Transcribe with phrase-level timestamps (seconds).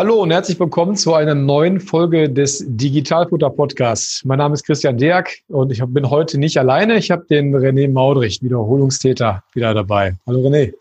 [0.00, 4.24] Hallo und herzlich willkommen zu einer neuen Folge des Digitalfutter Podcasts.
[4.24, 6.96] Mein Name ist Christian Deak und ich bin heute nicht alleine.
[6.96, 10.16] Ich habe den René Maudrich, Wiederholungstäter, wieder dabei.
[10.26, 10.72] Hallo René.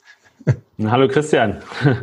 [0.85, 1.57] Hallo Christian.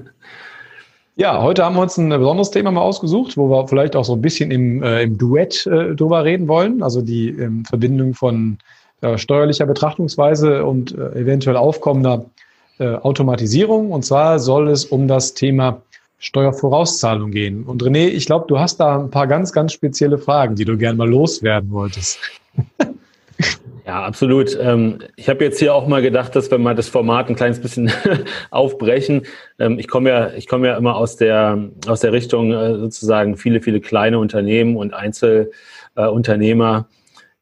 [1.16, 4.12] Ja, heute haben wir uns ein besonderes Thema mal ausgesucht, wo wir vielleicht auch so
[4.12, 6.82] ein bisschen im, äh, im Duett äh, drüber reden wollen.
[6.82, 8.58] Also die ähm, Verbindung von
[9.00, 12.26] äh, steuerlicher Betrachtungsweise und äh, eventuell aufkommender
[12.78, 13.92] äh, Automatisierung.
[13.92, 15.80] Und zwar soll es um das Thema
[16.26, 17.62] Steuervorauszahlung gehen.
[17.62, 20.76] Und René, ich glaube, du hast da ein paar ganz, ganz spezielle Fragen, die du
[20.76, 22.18] gerne mal loswerden wolltest.
[23.86, 24.58] Ja, absolut.
[24.60, 27.60] Ähm, ich habe jetzt hier auch mal gedacht, dass wir mal das Format ein kleines
[27.60, 27.92] bisschen
[28.50, 29.22] aufbrechen.
[29.60, 33.36] Ähm, ich komme ja, ich komme ja immer aus der aus der Richtung äh, sozusagen
[33.36, 36.88] viele, viele kleine Unternehmen und Einzelunternehmer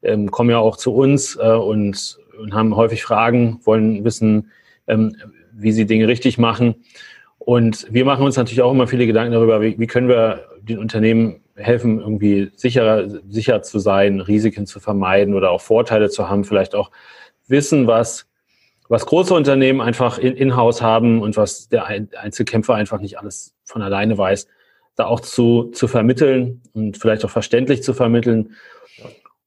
[0.03, 4.51] ähm, kommen ja auch zu uns äh, und, und haben häufig Fragen, wollen wissen,
[5.51, 6.75] wie sie Dinge richtig machen.
[7.45, 10.79] Und wir machen uns natürlich auch immer viele Gedanken darüber, wie, wie können wir den
[10.79, 16.43] Unternehmen helfen, irgendwie sicherer, sicher zu sein, Risiken zu vermeiden oder auch Vorteile zu haben,
[16.43, 16.89] vielleicht auch
[17.47, 18.25] wissen, was,
[18.89, 23.83] was große Unternehmen einfach in-house in haben und was der Einzelkämpfer einfach nicht alles von
[23.83, 24.47] alleine weiß,
[24.95, 28.55] da auch zu, zu vermitteln und vielleicht auch verständlich zu vermitteln.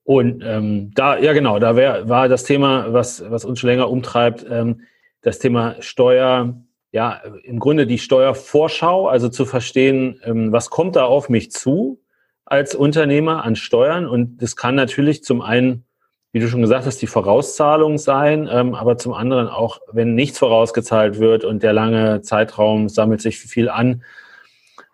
[0.05, 3.91] Und ähm, da, ja genau, da wär, war das Thema, was, was uns schon länger
[3.91, 4.83] umtreibt, ähm,
[5.21, 6.55] das Thema Steuer,
[6.91, 12.01] ja, im Grunde die Steuervorschau, also zu verstehen, ähm, was kommt da auf mich zu
[12.45, 14.07] als Unternehmer an Steuern.
[14.07, 15.85] Und das kann natürlich zum einen,
[16.33, 20.39] wie du schon gesagt hast, die Vorauszahlung sein, ähm, aber zum anderen auch, wenn nichts
[20.39, 24.03] vorausgezahlt wird und der lange Zeitraum sammelt sich viel an.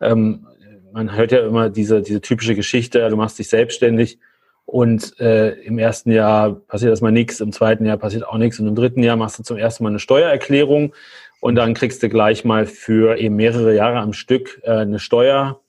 [0.00, 0.46] Ähm,
[0.92, 4.18] man hört ja immer diese, diese typische Geschichte, du machst dich selbstständig
[4.64, 8.66] und äh, im ersten Jahr passiert erstmal nichts, im zweiten Jahr passiert auch nichts und
[8.66, 10.94] im dritten Jahr machst du zum ersten Mal eine Steuererklärung
[11.44, 15.60] und dann kriegst du gleich mal für eben mehrere Jahre am Stück äh, eine Steuerforderung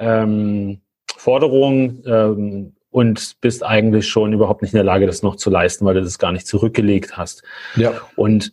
[0.00, 5.84] ähm, ähm, und bist eigentlich schon überhaupt nicht in der Lage, das noch zu leisten,
[5.84, 7.44] weil du das gar nicht zurückgelegt hast.
[7.76, 7.92] Ja.
[8.16, 8.52] Und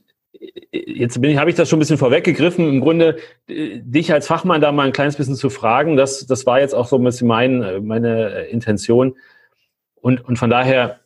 [0.71, 2.69] jetzt bin ich, habe ich das schon ein bisschen vorweggegriffen.
[2.69, 6.45] Im Grunde, äh, dich als Fachmann da mal ein kleines bisschen zu fragen, das, das
[6.45, 9.15] war jetzt auch so ein bisschen mein, meine Intention.
[9.95, 10.99] Und, und von daher,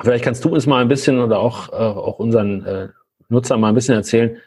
[0.00, 2.88] vielleicht kannst du uns mal ein bisschen oder auch, äh, auch unseren äh,
[3.28, 4.40] Nutzern mal ein bisschen erzählen,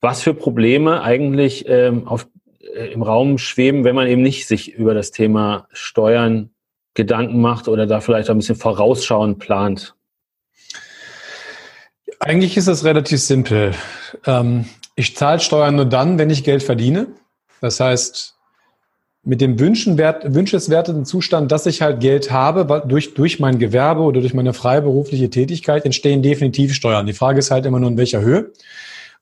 [0.00, 2.26] was für Probleme eigentlich ähm, auf,
[2.74, 6.50] äh, im Raum schweben, wenn man eben nicht sich über das Thema Steuern
[6.94, 9.94] Gedanken macht oder da vielleicht ein bisschen vorausschauend plant?
[12.18, 13.72] Eigentlich ist das relativ simpel.
[14.26, 14.66] Ähm,
[14.96, 17.06] ich zahle Steuern nur dann, wenn ich Geld verdiene.
[17.60, 18.36] Das heißt,
[19.22, 24.34] mit dem wünschenswerten Zustand, dass ich halt Geld habe, durch, durch mein Gewerbe oder durch
[24.34, 27.06] meine freiberufliche Tätigkeit entstehen definitiv Steuern.
[27.06, 28.52] Die Frage ist halt immer nur, in welcher Höhe.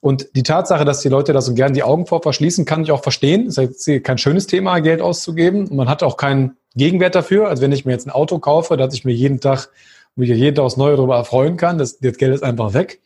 [0.00, 2.92] Und die Tatsache, dass die Leute da so gern die Augen vor verschließen, kann ich
[2.92, 3.46] auch verstehen.
[3.46, 5.66] Es ist jetzt kein schönes Thema, Geld auszugeben.
[5.66, 7.48] Und man hat auch keinen Gegenwert dafür.
[7.48, 9.70] Also wenn ich mir jetzt ein Auto kaufe, dass ich mir jeden Tag,
[10.14, 13.00] mich jeden Tag aufs Neue darüber erfreuen kann, das, das Geld ist einfach weg.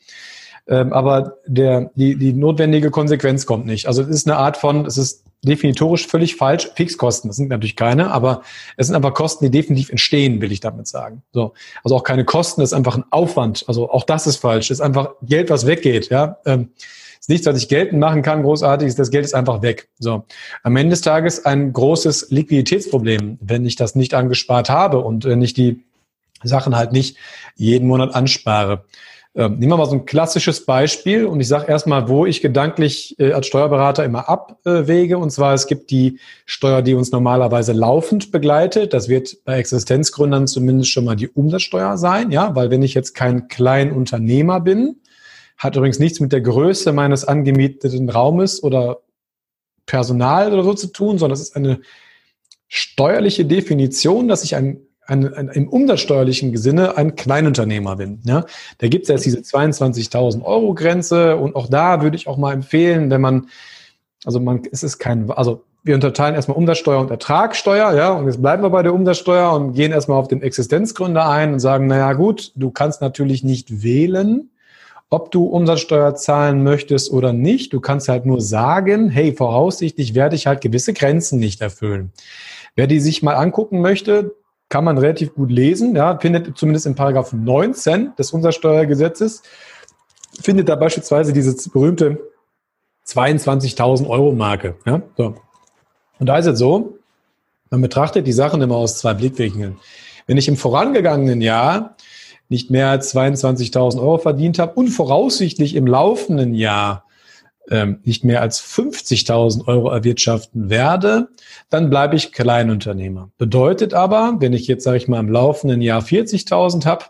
[0.69, 3.87] Ähm, aber der, die, die notwendige Konsequenz kommt nicht.
[3.87, 6.71] Also es ist eine Art von, es ist definitorisch völlig falsch.
[6.75, 8.43] Fixkosten, das sind natürlich keine, aber
[8.77, 11.23] es sind einfach Kosten, die definitiv entstehen, will ich damit sagen.
[11.33, 13.65] So, also auch keine Kosten, das ist einfach ein Aufwand.
[13.67, 14.69] Also auch das ist falsch.
[14.69, 16.11] Das ist einfach Geld, was weggeht.
[16.11, 16.71] Ja, ähm,
[17.19, 18.95] ist nichts, was ich geltend machen kann, großartig.
[18.95, 19.89] Das Geld ist einfach weg.
[19.99, 20.25] So,
[20.63, 25.43] am Ende des Tages ein großes Liquiditätsproblem, wenn ich das nicht angespart habe und wenn
[25.43, 25.85] ich die
[26.43, 27.17] Sachen halt nicht
[27.57, 28.85] jeden Monat anspare.
[29.35, 33.19] Ähm, nehmen wir mal so ein klassisches Beispiel und ich sage erstmal, wo ich gedanklich
[33.19, 35.17] äh, als Steuerberater immer abwäge.
[35.17, 38.93] Und zwar, es gibt die Steuer, die uns normalerweise laufend begleitet.
[38.93, 43.15] Das wird bei Existenzgründern zumindest schon mal die Umsatzsteuer sein, ja, weil wenn ich jetzt
[43.15, 45.01] kein Kleinunternehmer bin,
[45.57, 48.99] hat übrigens nichts mit der Größe meines angemieteten Raumes oder
[49.87, 51.81] Personal oder so zu tun, sondern es ist eine
[52.69, 58.21] steuerliche Definition, dass ich ein ein, ein, im umsatzsteuerlichen Sinne ein Kleinunternehmer bin.
[58.25, 58.45] Ja?
[58.79, 62.53] Da gibt es jetzt diese 22.000 Euro Grenze und auch da würde ich auch mal
[62.53, 63.49] empfehlen, wenn man,
[64.25, 68.41] also man, es ist kein, also wir unterteilen erstmal Umsatzsteuer und Ertragssteuer, ja, und jetzt
[68.41, 72.13] bleiben wir bei der Umsatzsteuer und gehen erstmal auf den Existenzgründer ein und sagen, naja
[72.13, 74.51] gut, du kannst natürlich nicht wählen,
[75.11, 77.73] ob du Umsatzsteuer zahlen möchtest oder nicht.
[77.73, 82.13] Du kannst halt nur sagen, hey, voraussichtlich werde ich halt gewisse Grenzen nicht erfüllen.
[82.77, 84.35] Wer die sich mal angucken möchte,
[84.73, 89.43] kann man relativ gut lesen, ja, findet zumindest in Paragraph 19 des Umsatzsteuergesetzes,
[90.41, 92.19] findet da beispielsweise diese berühmte
[93.07, 94.77] 22.000 Euro Marke.
[94.87, 95.03] Ja?
[95.19, 95.35] So.
[96.19, 96.97] Und da ist es so,
[97.69, 99.77] man betrachtet die Sachen immer aus zwei Blickwinkeln.
[100.27, 101.95] Wenn ich im vorangegangenen Jahr
[102.49, 107.05] nicht mehr als 22.000 Euro verdient habe und voraussichtlich im laufenden Jahr
[107.71, 111.29] ähm, nicht mehr als 50.000 Euro erwirtschaften werde,
[111.71, 113.31] dann bleibe ich Kleinunternehmer.
[113.39, 117.05] Bedeutet aber, wenn ich jetzt, sage ich mal, im laufenden Jahr 40.000 habe,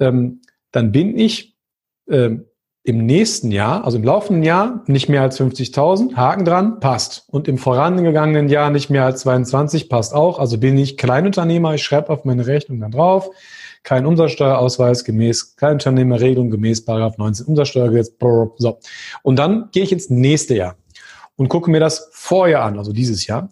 [0.00, 0.40] ähm,
[0.70, 1.54] dann bin ich
[2.08, 2.46] ähm,
[2.84, 7.24] im nächsten Jahr, also im laufenden Jahr, nicht mehr als 50.000, Haken dran, passt.
[7.28, 10.40] Und im vorangegangenen Jahr nicht mehr als 22, passt auch.
[10.40, 13.30] Also bin ich Kleinunternehmer, ich schreibe auf meine Rechnung dann drauf.
[13.82, 18.14] Kein Umsatzsteuerausweis gemäß Kleinunternehmerregelung, gemäß Paragraph 19 Umsatzsteuergesetz.
[18.58, 18.78] So.
[19.22, 20.76] Und dann gehe ich ins nächste Jahr
[21.36, 23.50] und gucke mir das Vorjahr an, also dieses Jahr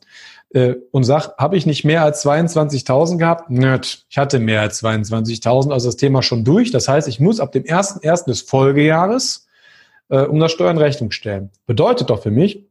[0.53, 3.51] äh, und sag, habe ich nicht mehr als 22.000 gehabt?
[3.51, 6.71] Nöt, ich hatte mehr als 22.000, also das Thema schon durch.
[6.71, 8.27] Das heißt, ich muss ab dem 1.1.
[8.27, 9.47] des Folgejahres
[10.09, 11.51] äh, um das Steuern Rechnung stellen.
[11.67, 12.67] Bedeutet doch für mich,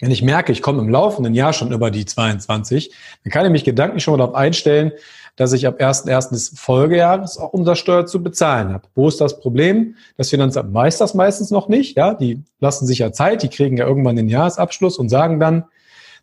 [0.00, 2.92] wenn ich merke, ich komme im laufenden Jahr schon über die 22,
[3.24, 4.92] dann kann ich mich gedanklich schon mal darauf einstellen,
[5.36, 6.30] dass ich ab 1.1.
[6.30, 8.88] des Folgejahres auch Umsatzsteuer zu bezahlen habe.
[8.94, 9.96] Wo ist das Problem?
[10.16, 11.96] Das Finanzamt weiß das meistens noch nicht.
[11.96, 15.64] Ja, die lassen sich ja Zeit, die kriegen ja irgendwann den Jahresabschluss und sagen dann,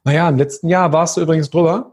[0.04, 1.92] naja, im letzten Jahr warst du übrigens drüber.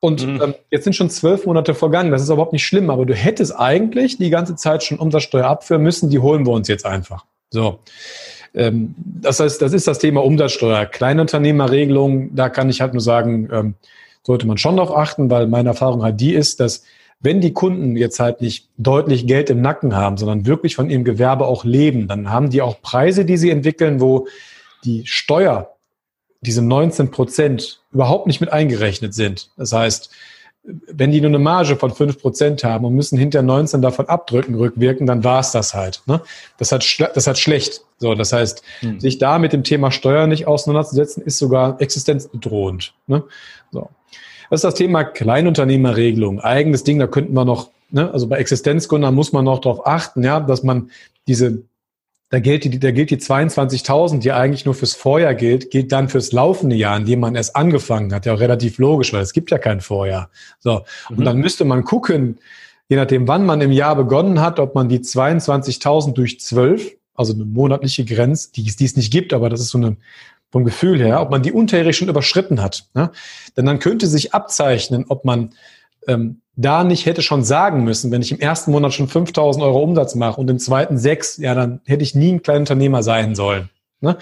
[0.00, 0.40] Und mhm.
[0.42, 2.10] ähm, jetzt sind schon zwölf Monate vergangen.
[2.10, 5.82] Das ist überhaupt nicht schlimm, aber du hättest eigentlich die ganze Zeit schon Umsatzsteuer abführen
[5.82, 6.10] müssen.
[6.10, 7.26] Die holen wir uns jetzt einfach.
[7.50, 7.80] So.
[8.54, 10.86] Ähm, das heißt, das ist das Thema Umsatzsteuer.
[10.86, 13.74] Kleinunternehmerregelung, da kann ich halt nur sagen, ähm,
[14.22, 16.84] sollte man schon darauf achten, weil meine Erfahrung halt die ist, dass
[17.20, 21.04] wenn die Kunden jetzt halt nicht deutlich Geld im Nacken haben, sondern wirklich von ihrem
[21.04, 24.26] Gewerbe auch leben, dann haben die auch Preise, die sie entwickeln, wo
[24.84, 25.76] die Steuer
[26.40, 29.50] diese 19 Prozent überhaupt nicht mit eingerechnet sind.
[29.58, 30.10] Das heißt,
[30.62, 34.54] wenn die nur eine Marge von 5 Prozent haben und müssen hinter 19 davon abdrücken,
[34.54, 36.02] rückwirken, dann war es das halt.
[36.06, 36.20] Ne?
[36.58, 36.84] Das, hat
[37.14, 37.82] das hat schlecht.
[37.98, 39.00] So, das heißt, hm.
[39.00, 42.94] sich da mit dem Thema Steuer nicht auseinanderzusetzen, ist sogar existenzbedrohend.
[43.06, 43.24] Ne?
[43.70, 43.88] So.
[44.50, 46.40] Das ist das Thema Kleinunternehmerregelung.
[46.40, 48.12] Eigenes Ding, da könnten wir noch, ne?
[48.12, 50.90] also bei Existenzgründern muss man noch darauf achten, ja, dass man
[51.28, 51.62] diese
[52.30, 56.08] da gilt die, da gilt die 22.000, die eigentlich nur fürs Vorjahr gilt, gilt dann
[56.08, 58.24] fürs laufende Jahr, in dem man erst angefangen hat.
[58.24, 60.30] Ja, auch relativ logisch, weil es gibt ja kein Vorjahr.
[60.60, 60.84] So.
[61.10, 61.18] Mhm.
[61.18, 62.38] Und dann müsste man gucken,
[62.88, 67.34] je nachdem, wann man im Jahr begonnen hat, ob man die 22.000 durch 12, also
[67.34, 69.96] eine monatliche Grenze, die, die es nicht gibt, aber das ist so eine,
[70.50, 72.86] vom Gefühl her, ob man die unterjährig schon überschritten hat.
[72.94, 73.10] Ne?
[73.56, 75.50] Denn dann könnte sich abzeichnen, ob man
[76.06, 79.82] ähm, da nicht hätte schon sagen müssen, wenn ich im ersten Monat schon 5000 Euro
[79.82, 83.70] Umsatz mache und im zweiten sechs, ja, dann hätte ich nie ein Kleinunternehmer sein sollen.
[84.00, 84.18] Ne?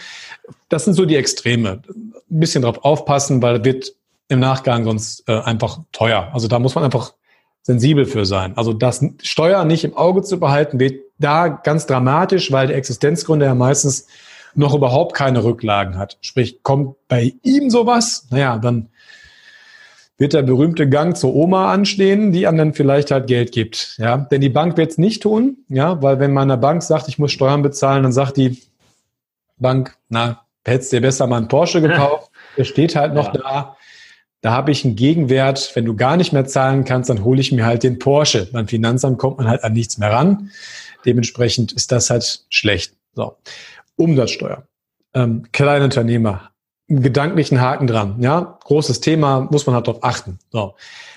[0.69, 1.83] Das sind so die Extreme.
[1.89, 3.93] Ein bisschen drauf aufpassen, weil wird
[4.29, 6.29] im Nachgang sonst äh, einfach teuer.
[6.33, 7.15] Also da muss man einfach
[7.63, 8.57] sensibel für sein.
[8.57, 13.47] Also das Steuer nicht im Auge zu behalten, wird da ganz dramatisch, weil der Existenzgründer
[13.47, 14.07] ja meistens
[14.55, 16.19] noch überhaupt keine Rücklagen hat.
[16.21, 18.89] Sprich, kommt bei ihm sowas, naja, dann
[20.19, 23.97] wird der berühmte Gang zur Oma anstehen, die einem dann vielleicht halt Geld gibt.
[23.99, 27.09] Ja, denn die Bank wird es nicht tun, ja, weil wenn man einer Bank sagt,
[27.09, 28.61] ich muss Steuern bezahlen, dann sagt die
[29.59, 33.41] Bank, na, hättest dir besser mal einen Porsche gekauft, der steht halt noch ja.
[33.41, 33.77] da.
[34.41, 35.73] Da habe ich einen Gegenwert.
[35.75, 38.49] Wenn du gar nicht mehr zahlen kannst, dann hole ich mir halt den Porsche.
[38.53, 40.51] Beim Finanzamt kommt man halt an nichts mehr ran.
[41.05, 42.95] Dementsprechend ist das halt schlecht.
[43.15, 43.37] So.
[43.99, 44.65] Umsatzsteuer.
[45.15, 46.51] Ähm, Kleinunternehmer
[46.89, 48.17] gedanklichen Haken dran.
[48.21, 50.39] Ja, großes Thema, muss man halt darauf achten.
[50.51, 50.75] So.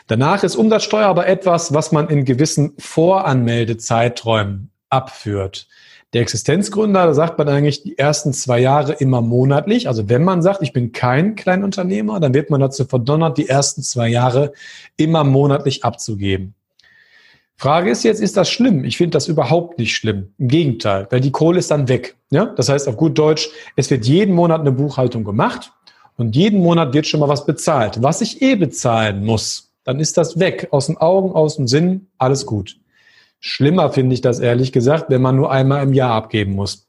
[0.08, 5.68] Danach ist Umsatzsteuer aber etwas, was man in gewissen Voranmeldezeiträumen abführt.
[6.14, 9.88] Der Existenzgründer, da sagt man eigentlich die ersten zwei Jahre immer monatlich.
[9.88, 13.82] Also wenn man sagt, ich bin kein Kleinunternehmer, dann wird man dazu verdonnert, die ersten
[13.82, 14.52] zwei Jahre
[14.98, 16.54] immer monatlich abzugeben.
[17.62, 18.84] Frage ist jetzt, ist das schlimm?
[18.86, 20.34] Ich finde das überhaupt nicht schlimm.
[20.40, 22.16] Im Gegenteil, weil die Kohle ist dann weg.
[22.32, 22.46] Ja?
[22.46, 25.72] Das heißt auf gut Deutsch, es wird jeden Monat eine Buchhaltung gemacht
[26.18, 28.02] und jeden Monat wird schon mal was bezahlt.
[28.02, 30.70] Was ich eh bezahlen muss, dann ist das weg.
[30.72, 32.80] Aus den Augen, aus dem Sinn, alles gut.
[33.40, 36.88] Schlimmer finde ich das ehrlich gesagt, wenn man nur einmal im Jahr abgeben muss.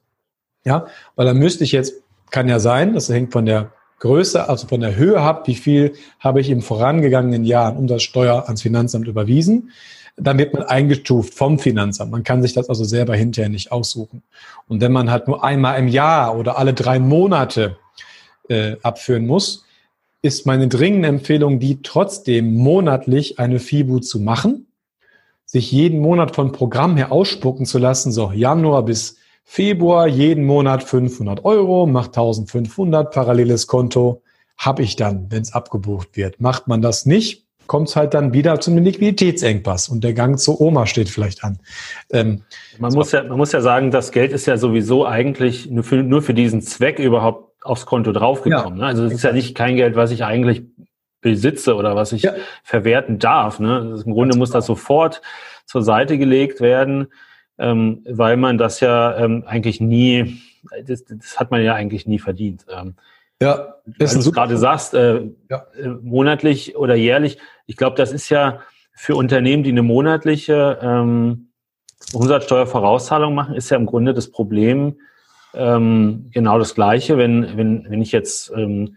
[0.65, 0.87] Ja,
[1.17, 1.97] weil dann müsste ich jetzt,
[2.31, 3.73] kann ja sein, das hängt von der
[4.03, 8.45] Größe, also von der Höhe ab, wie viel habe ich im vorangegangenen Jahr an Umsatzsteuer
[8.47, 9.71] ans Finanzamt überwiesen
[10.17, 12.13] dann wird man eingestuft vom Finanzamt.
[12.13, 14.23] Man kann sich das also selber hinterher nicht aussuchen.
[14.69, 17.79] Und wenn man halt nur einmal im Jahr oder alle drei Monate
[18.49, 19.65] äh, abführen muss,
[20.21, 24.67] ist meine dringende Empfehlung, die trotzdem monatlich eine FIBU zu machen,
[25.45, 30.83] sich jeden Monat von Programm her ausspucken zu lassen, so Januar bis Februar jeden Monat
[30.83, 34.23] 500 Euro, macht 1500, paralleles Konto
[34.57, 36.41] habe ich dann, wenn es abgebucht wird.
[36.41, 40.39] Macht man das nicht, kommt es halt dann wieder zu einem Liquiditätsengpass und der Gang
[40.39, 41.59] zur Oma steht vielleicht an.
[42.13, 42.43] Ähm,
[42.79, 45.97] man, muss ja, man muss ja sagen, das Geld ist ja sowieso eigentlich nur für,
[45.97, 48.79] nur für diesen Zweck überhaupt aufs Konto draufgekommen.
[48.79, 48.85] Ja.
[48.85, 48.87] Ne?
[48.87, 50.63] Also es ist ja nicht kein Geld, was ich eigentlich
[51.21, 52.35] besitze oder was ich ja.
[52.65, 53.59] verwerten darf.
[53.59, 54.03] Ne?
[54.05, 55.23] Im Grunde muss das sofort
[55.65, 57.07] zur Seite gelegt werden,
[57.59, 60.41] ähm, weil man das ja ähm, eigentlich nie,
[60.87, 62.67] das, das, hat man ja eigentlich nie verdient.
[62.69, 62.95] Ähm,
[63.41, 65.67] ja, das du gerade sagst, äh, ja.
[65.77, 68.61] Äh, monatlich oder jährlich, ich glaube, das ist ja
[68.95, 71.49] für Unternehmen, die eine monatliche ähm,
[72.13, 74.97] Umsatzsteuervorauszahlung machen, ist ja im Grunde das Problem
[75.55, 77.17] ähm, genau das Gleiche.
[77.19, 78.97] Wenn, wenn, wenn ich jetzt ähm,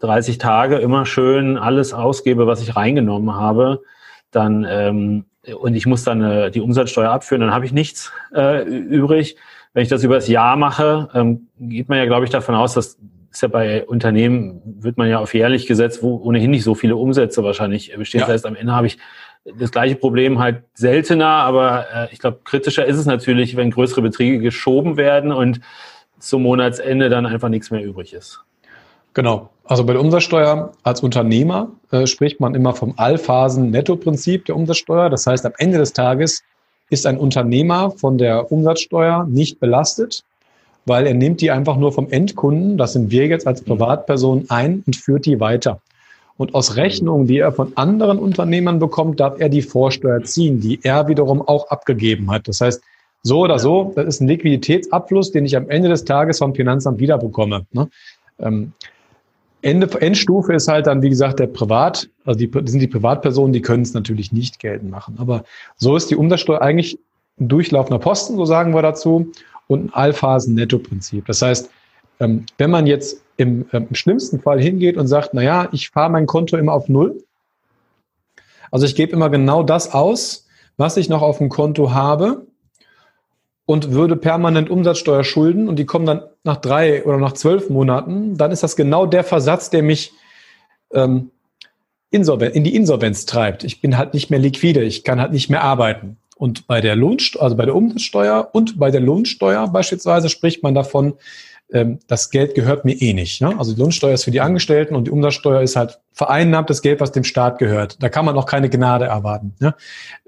[0.00, 3.82] 30 Tage immer schön alles ausgebe, was ich reingenommen habe,
[4.30, 8.62] dann ähm, und ich muss dann äh, die Umsatzsteuer abführen, dann habe ich nichts äh,
[8.64, 9.36] übrig.
[9.74, 12.74] Wenn ich das über das Jahr mache, ähm, geht man ja, glaube ich, davon aus,
[12.74, 12.98] dass
[13.32, 16.96] ist ja bei Unternehmen, wird man ja auf jährlich gesetzt, wo ohnehin nicht so viele
[16.96, 18.20] Umsätze wahrscheinlich bestehen.
[18.20, 18.26] Ja.
[18.26, 18.98] Das heißt, am Ende habe ich
[19.58, 24.02] das gleiche Problem halt seltener, aber äh, ich glaube, kritischer ist es natürlich, wenn größere
[24.02, 25.60] Beträge geschoben werden und
[26.18, 28.44] zum Monatsende dann einfach nichts mehr übrig ist.
[29.14, 29.50] Genau.
[29.64, 35.08] Also bei der Umsatzsteuer als Unternehmer äh, spricht man immer vom Allphasen-Netto-Prinzip der Umsatzsteuer.
[35.08, 36.42] Das heißt, am Ende des Tages
[36.90, 40.24] ist ein Unternehmer von der Umsatzsteuer nicht belastet,
[40.84, 44.82] weil er nimmt die einfach nur vom Endkunden, das sind wir jetzt als Privatperson, ein
[44.86, 45.80] und führt die weiter.
[46.36, 50.80] Und aus Rechnungen, die er von anderen Unternehmern bekommt, darf er die Vorsteuer ziehen, die
[50.82, 52.48] er wiederum auch abgegeben hat.
[52.48, 52.82] Das heißt,
[53.22, 56.98] so oder so, das ist ein Liquiditätsabfluss, den ich am Ende des Tages vom Finanzamt
[56.98, 57.66] wiederbekomme.
[57.72, 57.88] Ne?
[59.62, 63.62] Ende, Endstufe ist halt dann, wie gesagt, der Privat, also die, sind die Privatpersonen, die
[63.62, 65.16] können es natürlich nicht geltend machen.
[65.18, 65.44] Aber
[65.76, 66.98] so ist die Umsatzsteuer eigentlich
[67.40, 69.32] ein durchlaufender Posten, so sagen wir dazu,
[69.68, 71.26] und ein Allphasen-Netto-Prinzip.
[71.26, 71.70] Das heißt,
[72.20, 75.90] ähm, wenn man jetzt im, ähm, im schlimmsten Fall hingeht und sagt, na ja, ich
[75.90, 77.22] fahre mein Konto immer auf Null,
[78.70, 82.46] also ich gebe immer genau das aus, was ich noch auf dem Konto habe
[83.64, 88.36] und würde permanent Umsatzsteuer schulden und die kommen dann nach drei oder nach zwölf Monaten,
[88.36, 90.12] dann ist das genau der Versatz, der mich
[90.92, 91.30] ähm,
[92.10, 93.64] insolvent, in die Insolvenz treibt.
[93.64, 96.18] Ich bin halt nicht mehr liquide, ich kann halt nicht mehr arbeiten.
[96.36, 100.74] Und bei der Lohnsteuer, also bei der Umsatzsteuer und bei der Lohnsteuer beispielsweise spricht man
[100.74, 101.14] davon,
[101.72, 103.40] ähm, das Geld gehört mir eh nicht.
[103.40, 103.56] Ne?
[103.58, 107.12] Also die Lohnsteuer ist für die Angestellten und die Umsatzsteuer ist halt vereinnahmtes Geld, was
[107.12, 108.02] dem Staat gehört.
[108.02, 109.54] Da kann man auch keine Gnade erwarten.
[109.60, 109.74] Ne?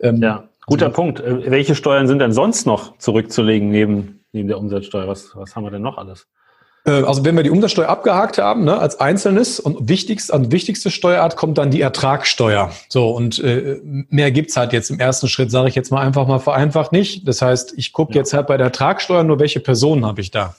[0.01, 0.49] Ähm, ja.
[0.67, 1.21] Guter also, Punkt.
[1.21, 5.09] Äh, welche Steuern sind denn sonst noch zurückzulegen neben, neben der Umsatzsteuer?
[5.09, 6.27] Was, was haben wir denn noch alles?
[6.87, 10.91] Äh, also wenn wir die Umsatzsteuer abgehakt haben, ne, als einzelnes und wichtigst, also wichtigste
[10.91, 12.71] Steuerart kommt dann die Ertragssteuer.
[12.89, 16.27] So, und äh, mehr gibt's halt jetzt im ersten Schritt, sage ich jetzt mal einfach
[16.27, 17.27] mal vereinfacht nicht.
[17.27, 18.21] Das heißt, ich gucke ja.
[18.21, 20.55] jetzt halt bei der Ertragssteuer nur, welche Personen habe ich da.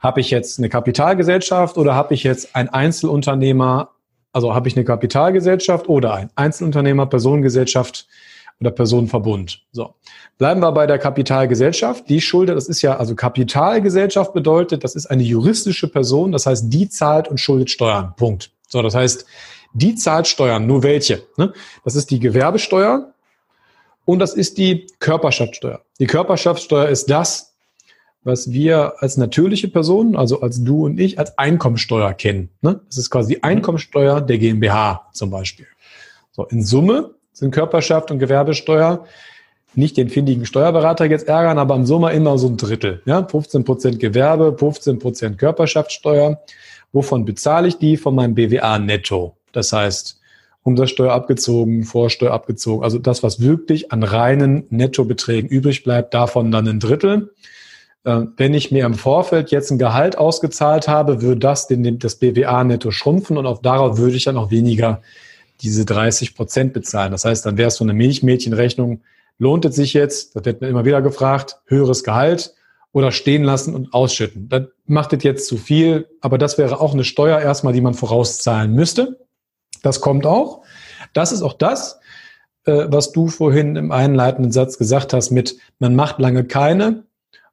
[0.00, 3.90] Habe ich jetzt eine Kapitalgesellschaft oder habe ich jetzt ein Einzelunternehmer,
[4.32, 8.06] also habe ich eine Kapitalgesellschaft oder ein Einzelunternehmer, Personengesellschaft,
[8.60, 9.62] oder Personenverbund.
[9.72, 9.94] So.
[10.38, 12.08] Bleiben wir bei der Kapitalgesellschaft.
[12.08, 16.72] Die schuldet, das ist ja, also Kapitalgesellschaft bedeutet, das ist eine juristische Person, das heißt,
[16.72, 18.14] die zahlt und schuldet Steuern.
[18.16, 18.50] Punkt.
[18.68, 19.26] So, das heißt,
[19.74, 20.66] die zahlt Steuern.
[20.66, 21.22] Nur welche?
[21.36, 21.52] Ne?
[21.84, 23.12] Das ist die Gewerbesteuer
[24.04, 25.82] und das ist die Körperschaftssteuer.
[25.98, 27.54] Die Körperschaftssteuer ist das,
[28.22, 32.48] was wir als natürliche Personen, also als du und ich, als Einkommensteuer kennen.
[32.62, 32.80] Ne?
[32.86, 35.66] Das ist quasi die Einkommensteuer der GmbH zum Beispiel.
[36.32, 39.04] So, in Summe sind Körperschaft und Gewerbesteuer
[39.76, 43.02] nicht den findigen Steuerberater jetzt ärgern, aber im Sommer immer so ein Drittel.
[43.06, 43.26] Ja?
[43.26, 46.40] 15 Prozent Gewerbe, 15 Prozent Körperschaftssteuer.
[46.92, 47.96] Wovon bezahle ich die?
[47.96, 49.36] Von meinem BWA netto.
[49.52, 50.20] Das heißt,
[50.62, 52.84] Umsatzsteuer abgezogen, Vorsteuer abgezogen.
[52.84, 57.34] Also das, was wirklich an reinen Nettobeträgen übrig bleibt, davon dann ein Drittel.
[58.04, 62.16] Äh, wenn ich mir im Vorfeld jetzt ein Gehalt ausgezahlt habe, würde das den, das
[62.16, 65.02] BWA netto schrumpfen und auch darauf würde ich dann auch weniger
[65.64, 67.10] diese 30 Prozent bezahlen.
[67.10, 69.02] Das heißt, dann wäre es so eine Milchmädchenrechnung,
[69.38, 72.54] lohnt es sich jetzt, das wird mir immer wieder gefragt, höheres Gehalt
[72.92, 74.48] oder stehen lassen und ausschütten.
[74.48, 77.94] Das macht es jetzt zu viel, aber das wäre auch eine Steuer erstmal, die man
[77.94, 79.18] vorauszahlen müsste.
[79.82, 80.62] Das kommt auch.
[81.12, 81.98] Das ist auch das,
[82.66, 87.04] äh, was du vorhin im einleitenden Satz gesagt hast mit, man macht lange keine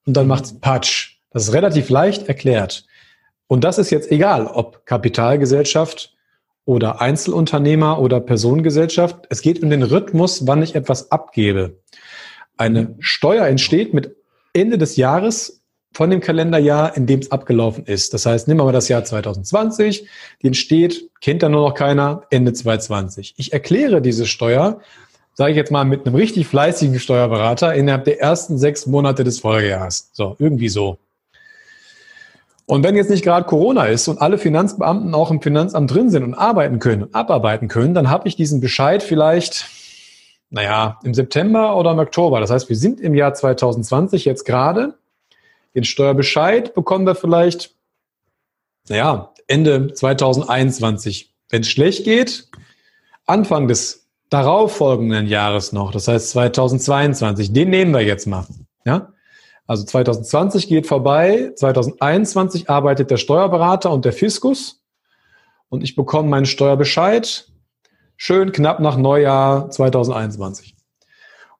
[0.05, 1.17] und dann macht es Patsch.
[1.31, 2.85] Das ist relativ leicht erklärt.
[3.47, 6.15] Und das ist jetzt egal, ob Kapitalgesellschaft
[6.65, 9.27] oder Einzelunternehmer oder Personengesellschaft.
[9.29, 11.79] Es geht um den Rhythmus, wann ich etwas abgebe.
[12.57, 14.15] Eine Steuer entsteht mit
[14.53, 15.63] Ende des Jahres
[15.93, 18.13] von dem Kalenderjahr, in dem es abgelaufen ist.
[18.13, 20.07] Das heißt, nehmen wir mal das Jahr 2020,
[20.41, 23.33] die entsteht, kennt dann nur noch keiner, Ende 2020.
[23.37, 24.79] Ich erkläre diese Steuer
[25.33, 29.39] sage ich jetzt mal, mit einem richtig fleißigen Steuerberater innerhalb der ersten sechs Monate des
[29.39, 30.09] Folgejahres.
[30.13, 30.97] So, irgendwie so.
[32.65, 36.23] Und wenn jetzt nicht gerade Corona ist und alle Finanzbeamten auch im Finanzamt drin sind
[36.23, 39.65] und arbeiten können und abarbeiten können, dann habe ich diesen Bescheid vielleicht,
[40.49, 42.39] naja, im September oder im Oktober.
[42.39, 44.95] Das heißt, wir sind im Jahr 2020 jetzt gerade.
[45.75, 47.75] Den Steuerbescheid bekommen wir vielleicht,
[48.89, 51.33] naja, Ende 2021.
[51.49, 52.49] Wenn es schlecht geht,
[53.25, 58.45] Anfang des darauffolgenden Jahres noch, das heißt 2022, den nehmen wir jetzt mal.
[58.85, 59.10] Ja?
[59.71, 64.83] Also 2020 geht vorbei, 2021 arbeitet der Steuerberater und der Fiskus
[65.69, 67.49] und ich bekomme meinen Steuerbescheid
[68.17, 70.75] schön knapp nach Neujahr 2021.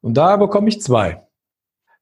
[0.01, 1.25] Und da bekomme ich zwei.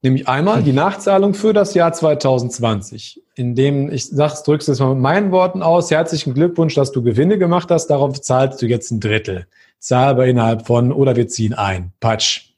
[0.01, 4.95] Nämlich einmal die Nachzahlung für das Jahr 2020, in dem ich sag's, drückst es mal
[4.95, 5.91] mit meinen Worten aus.
[5.91, 7.85] Herzlichen Glückwunsch, dass du Gewinne gemacht hast.
[7.85, 9.45] Darauf zahlst du jetzt ein Drittel.
[9.77, 11.91] Zahlbar innerhalb von oder wir ziehen ein.
[11.99, 12.55] Patsch.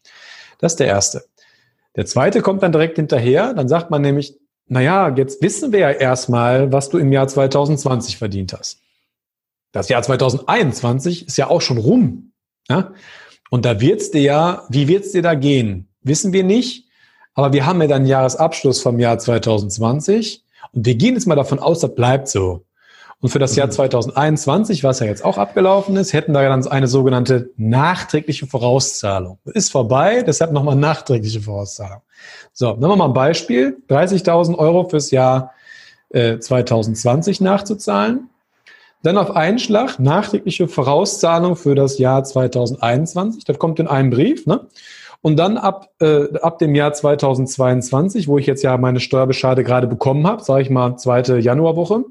[0.60, 1.26] Das ist der erste.
[1.96, 3.54] Der zweite kommt dann direkt hinterher.
[3.54, 8.18] Dann sagt man nämlich, naja, jetzt wissen wir ja erstmal, was du im Jahr 2020
[8.18, 8.80] verdient hast.
[9.72, 12.32] Das Jahr 2021 ist ja auch schon rum.
[12.70, 12.94] Ja?
[13.50, 15.90] Und da wird's dir ja, wie wird's dir da gehen?
[16.02, 16.88] Wissen wir nicht.
[17.34, 20.44] Aber wir haben ja dann Jahresabschluss vom Jahr 2020
[20.74, 22.66] und wir gehen jetzt mal davon aus, das bleibt so.
[23.22, 24.88] Und für das Jahr 2021, mhm.
[24.88, 29.38] was ja jetzt auch abgelaufen ist, hätten wir dann eine sogenannte nachträgliche Vorauszahlung.
[29.46, 32.02] Ist vorbei, deshalb nochmal nachträgliche Vorauszahlung.
[32.52, 33.78] So, nehmen wir mal ein Beispiel.
[33.90, 35.54] 30.000 Euro fürs Jahr
[36.10, 38.30] äh, 2020 nachzuzahlen.
[39.04, 43.46] Dann auf einen Schlag nachträgliche Vorauszahlung für das Jahr 2021.
[43.46, 44.46] Das kommt in einem Brief.
[44.48, 44.68] Ne?
[45.22, 49.88] Und dann ab, äh, ab dem Jahr 2022, wo ich jetzt ja meine Steuerbescheide gerade
[49.88, 52.06] bekommen habe, sage ich mal zweite Januarwoche,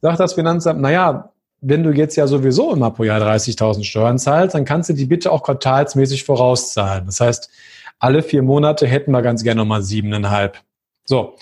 [0.00, 4.54] sagt das Finanzamt, naja, wenn du jetzt ja sowieso immer pro Jahr 30.000 Steuern zahlst,
[4.54, 7.06] dann kannst du die bitte auch quartalsmäßig vorauszahlen.
[7.06, 7.50] Das heißt,
[7.98, 10.58] alle vier Monate hätten wir ganz gerne nochmal siebeneinhalb.
[11.04, 11.34] So.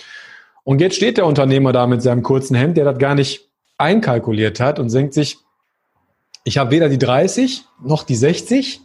[0.64, 3.48] Und jetzt steht der Unternehmer da mit seinem kurzen Hemd, der das gar nicht
[3.78, 5.38] einkalkuliert hat und denkt sich,
[6.44, 8.80] ich habe weder die 30 noch die 60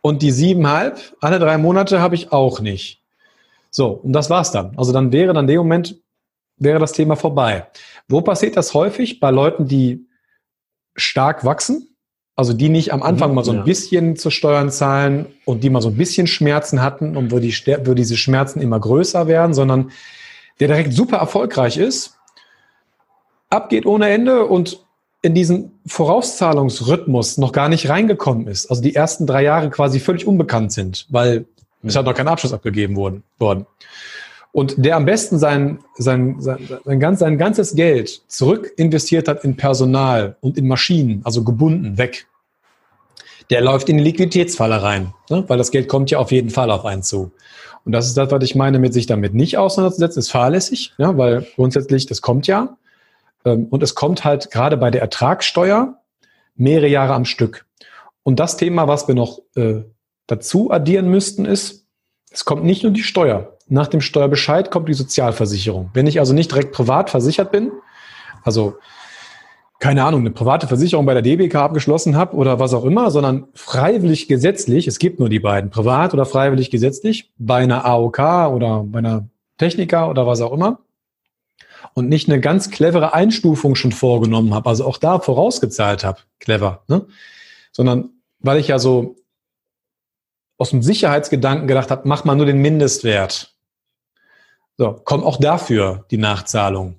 [0.00, 3.02] und die siebenhalb, alle drei Monate habe ich auch nicht.
[3.70, 4.76] So, und das war's dann.
[4.76, 5.96] Also dann wäre dann dem Moment,
[6.58, 7.66] wäre das Thema vorbei.
[8.08, 9.20] Wo passiert das häufig?
[9.20, 10.06] Bei Leuten, die
[10.94, 11.96] stark wachsen,
[12.36, 15.70] also die nicht am Anfang mhm, mal so ein bisschen zu Steuern zahlen und die
[15.70, 17.52] mal so ein bisschen Schmerzen hatten und wo, die,
[17.84, 19.90] wo diese Schmerzen immer größer werden, sondern
[20.60, 22.14] der direkt super erfolgreich ist,
[23.50, 24.84] abgeht ohne Ende und
[25.20, 28.70] in diesen Vorauszahlungsrhythmus noch gar nicht reingekommen ist.
[28.70, 31.46] Also die ersten drei Jahre quasi völlig unbekannt sind, weil
[31.82, 33.24] es hat noch kein Abschluss abgegeben worden.
[33.38, 33.66] worden
[34.52, 39.44] und der am besten sein, sein, sein, sein, ganz, sein ganzes Geld zurück investiert hat
[39.44, 42.26] in Personal und in Maschinen, also gebunden, weg,
[43.50, 45.44] der läuft in die Liquiditätsfalle rein, ne?
[45.46, 47.32] weil das Geld kommt ja auf jeden Fall auf einen zu.
[47.84, 51.16] Und das ist das, was ich meine, mit sich damit nicht auseinanderzusetzen, ist fahrlässig, ja,
[51.16, 52.76] weil grundsätzlich, das kommt ja.
[53.44, 55.98] Ähm, und es kommt halt gerade bei der Ertragssteuer
[56.54, 57.66] mehrere Jahre am Stück.
[58.24, 59.84] Und das Thema, was wir noch äh,
[60.26, 61.86] dazu addieren müssten, ist,
[62.30, 65.90] es kommt nicht nur die Steuer nach dem Steuerbescheid kommt die Sozialversicherung.
[65.94, 67.72] Wenn ich also nicht direkt privat versichert bin,
[68.42, 68.78] also
[69.80, 73.46] keine Ahnung, eine private Versicherung bei der DBK abgeschlossen habe oder was auch immer, sondern
[73.54, 78.82] freiwillig gesetzlich, es gibt nur die beiden, privat oder freiwillig gesetzlich, bei einer AOK oder
[78.84, 80.80] bei einer Techniker oder was auch immer,
[81.94, 86.82] und nicht eine ganz clevere Einstufung schon vorgenommen habe, also auch da vorausgezahlt habe, clever,
[86.88, 87.06] ne?
[87.70, 89.16] sondern weil ich ja so
[90.58, 93.54] aus dem Sicherheitsgedanken gedacht habe, mach mal nur den Mindestwert.
[94.78, 96.94] So, kommt auch dafür die Nachzahlung.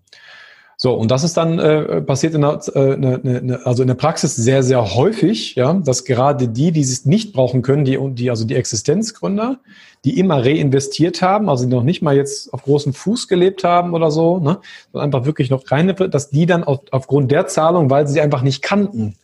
[0.76, 3.88] So, und das ist dann äh, passiert in der, äh, ne, ne, ne, also in
[3.88, 7.98] der Praxis sehr, sehr häufig, ja, dass gerade die, die es nicht brauchen können, die,
[8.14, 9.60] die, also die Existenzgründer,
[10.06, 13.94] die immer reinvestiert haben, also die noch nicht mal jetzt auf großem Fuß gelebt haben
[13.94, 14.60] oder so, ne,
[14.94, 18.22] sondern einfach wirklich noch rein, dass die dann auf, aufgrund der Zahlung, weil sie sie
[18.22, 19.16] einfach nicht kannten,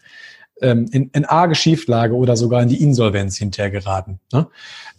[0.61, 4.19] ähm, in, in arge Schieflage oder sogar in die Insolvenz hinterher geraten.
[4.31, 4.47] Ne?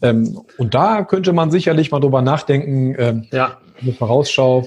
[0.02, 3.58] Ähm, und da könnte man sicherlich mal drüber nachdenken, ähm, ja.
[3.80, 4.66] eine Vorausschau.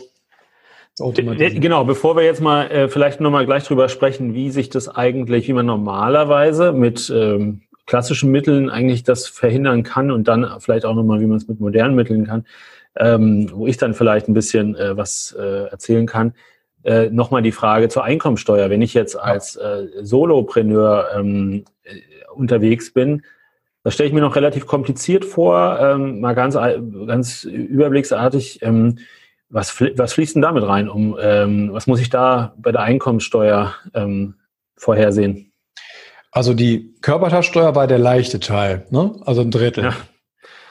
[1.61, 5.47] Genau, bevor wir jetzt mal äh, vielleicht nochmal gleich drüber sprechen, wie sich das eigentlich,
[5.47, 10.95] wie man normalerweise mit ähm, klassischen Mitteln eigentlich das verhindern kann und dann vielleicht auch
[10.95, 12.45] nochmal, wie man es mit modernen Mitteln kann,
[12.97, 16.33] ähm, wo ich dann vielleicht ein bisschen äh, was äh, erzählen kann
[16.83, 18.69] äh, nochmal die Frage zur Einkommensteuer.
[18.69, 21.95] Wenn ich jetzt als äh, Solopreneur ähm, äh,
[22.33, 23.23] unterwegs bin,
[23.83, 28.61] das stelle ich mir noch relativ kompliziert vor, ähm, mal ganz, ganz überblicksartig.
[28.61, 28.99] Ähm,
[29.49, 30.89] was, was fließt denn damit rein?
[30.89, 34.35] Um, ähm, was muss ich da bei der Einkommensteuer ähm,
[34.75, 35.51] vorhersehen?
[36.31, 39.15] Also die Körperschaftssteuer war der leichte Teil, ne?
[39.25, 39.85] also ein Drittel.
[39.85, 39.93] Ja.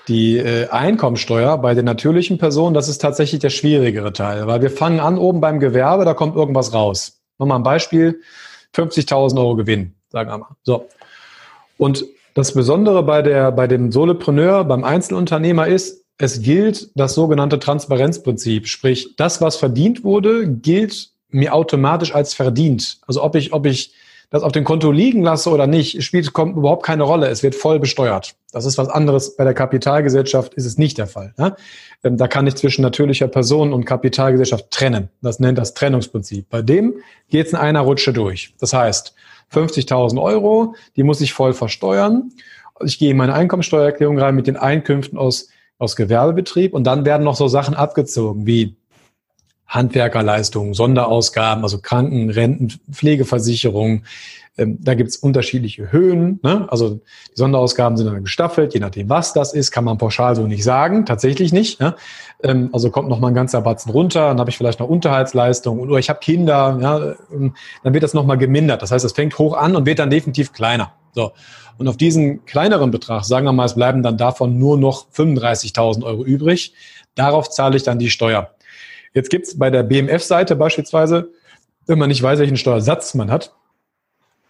[0.09, 4.71] Die äh, Einkommensteuer bei den natürlichen Personen, das ist tatsächlich der schwierigere Teil, weil wir
[4.71, 7.21] fangen an oben beim Gewerbe, da kommt irgendwas raus.
[7.39, 8.21] Nochmal ein Beispiel,
[8.75, 10.57] 50.000 Euro Gewinn, sagen wir mal.
[10.63, 10.89] So.
[11.77, 17.59] Und das Besondere bei, der, bei dem Solopreneur, beim Einzelunternehmer ist, es gilt das sogenannte
[17.59, 18.67] Transparenzprinzip.
[18.67, 22.99] Sprich, das, was verdient wurde, gilt mir automatisch als verdient.
[23.07, 23.93] Also ob ich, ob ich
[24.31, 27.29] das auf dem Konto liegen lasse oder nicht, spielt kommt überhaupt keine Rolle.
[27.29, 28.35] Es wird voll besteuert.
[28.53, 29.37] Das ist was anderes.
[29.37, 31.33] Bei der Kapitalgesellschaft ist es nicht der Fall.
[31.39, 31.57] Ne?
[32.03, 35.09] Da kann ich zwischen natürlicher Person und Kapitalgesellschaft trennen.
[35.23, 36.49] Das nennt das Trennungsprinzip.
[36.51, 36.97] Bei dem
[37.31, 38.55] geht es in einer Rutsche durch.
[38.61, 39.15] Das heißt,
[39.53, 42.31] 50.000 Euro, die muss ich voll versteuern.
[42.85, 47.25] Ich gehe in meine Einkommensteuererklärung rein mit den Einkünften aus, aus Gewerbebetrieb und dann werden
[47.25, 48.77] noch so Sachen abgezogen wie
[49.69, 54.05] Handwerkerleistungen, Sonderausgaben, also Kranken, Renten, Pflegeversicherung.
[54.57, 56.41] Ähm, da gibt's unterschiedliche Höhen.
[56.43, 56.67] Ne?
[56.71, 57.01] Also die
[57.35, 61.07] Sonderausgaben sind dann gestaffelt, je nachdem, was das ist, kann man pauschal so nicht sagen,
[61.07, 61.81] tatsächlich nicht.
[61.81, 61.95] Ne?
[62.43, 65.79] Ähm, also kommt noch mal ein ganzer Batzen runter, dann habe ich vielleicht noch Unterhaltsleistung
[65.79, 67.55] oder ich habe Kinder, ja, ähm,
[67.85, 68.83] dann wird das noch mal gemindert.
[68.83, 70.93] Das heißt, es fängt hoch an und wird dann definitiv kleiner.
[71.13, 71.33] So.
[71.77, 76.03] Und auf diesen kleineren Betrag, sagen wir mal, es bleiben dann davon nur noch 35.000
[76.05, 76.75] Euro übrig.
[77.15, 78.51] Darauf zahle ich dann die Steuer.
[79.15, 81.33] Jetzt gibt es bei der BMF-Seite beispielsweise,
[81.87, 83.55] wenn man nicht weiß, welchen Steuersatz man hat,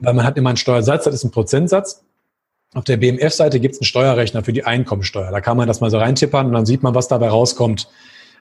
[0.01, 2.05] weil man hat immer einen Steuersatz, das ist ein Prozentsatz.
[2.75, 5.31] Auf der BMF-Seite gibt es einen Steuerrechner für die Einkommensteuer.
[5.31, 7.89] Da kann man das mal so reintippern und dann sieht man, was dabei rauskommt.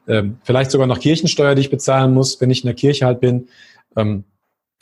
[0.07, 3.19] Ähm, vielleicht sogar noch Kirchensteuer, die ich bezahlen muss, wenn ich in der Kirche halt
[3.19, 3.47] bin.
[3.95, 4.23] Ähm,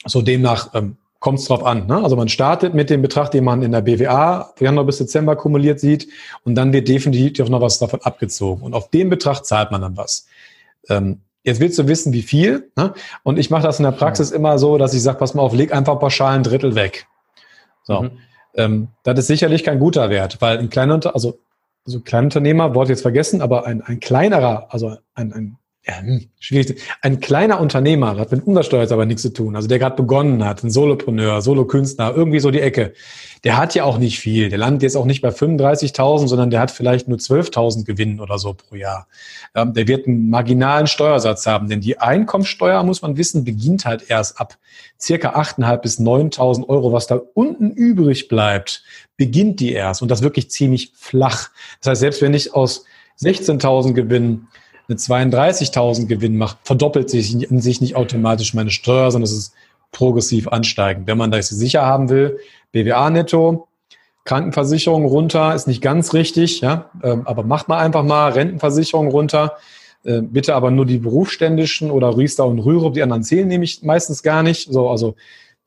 [0.04, 1.86] so demnach ähm, kommt es drauf an.
[1.86, 2.02] Ne?
[2.02, 5.80] Also man startet mit dem Betrag, den man in der BWA Januar bis Dezember kumuliert
[5.80, 6.08] sieht
[6.44, 8.62] und dann wird definitiv noch was davon abgezogen.
[8.62, 10.26] Und auf den Betrag zahlt man dann was.
[10.88, 12.72] Ähm, Jetzt willst du wissen, wie viel.
[12.76, 12.92] Ne?
[13.22, 14.36] Und ich mache das in der Praxis ja.
[14.36, 17.06] immer so, dass ich sage, pass mal auf, leg einfach pauschal ein Drittel weg.
[17.84, 18.02] So.
[18.02, 18.10] Mhm.
[18.56, 21.38] Ähm, das ist sicherlich kein guter Wert, weil ein kleiner, also,
[21.86, 26.82] also Kleinunternehmer, Wort jetzt vergessen, aber ein, ein kleinerer, also ein, ein ja, hm, schwierig.
[27.00, 29.54] Ein kleiner Unternehmer hat mit Umsatzsteuer jetzt aber nichts zu tun.
[29.54, 32.92] Also der gerade begonnen hat, ein Solopreneur, Solokünstler, irgendwie so die Ecke.
[33.44, 34.48] Der hat ja auch nicht viel.
[34.48, 38.38] Der landet jetzt auch nicht bei 35.000, sondern der hat vielleicht nur 12.000 Gewinn oder
[38.38, 39.06] so pro Jahr.
[39.54, 44.10] Ähm, der wird einen marginalen Steuersatz haben, denn die Einkommensteuer, muss man wissen, beginnt halt
[44.10, 44.58] erst ab
[45.00, 46.92] circa 8.500 bis 9.000 Euro.
[46.92, 48.82] Was da unten übrig bleibt,
[49.16, 51.50] beginnt die erst und das wirklich ziemlich flach.
[51.80, 52.84] Das heißt, selbst wenn ich aus
[53.20, 54.48] 16.000 Gewinn
[54.88, 59.54] eine 32.000 Gewinn macht, verdoppelt sich in sich nicht automatisch meine Steuer, sondern es ist
[59.92, 61.06] progressiv ansteigend.
[61.06, 62.38] Wenn man das sicher haben will,
[62.72, 63.68] BWA netto,
[64.24, 69.56] Krankenversicherung runter, ist nicht ganz richtig, ja, ähm, aber macht mal einfach mal Rentenversicherung runter.
[70.04, 74.22] Äh, bitte aber nur die berufsständischen oder Riester und Rürup, die anderen zählen nämlich meistens
[74.22, 74.70] gar nicht.
[74.70, 75.14] So, also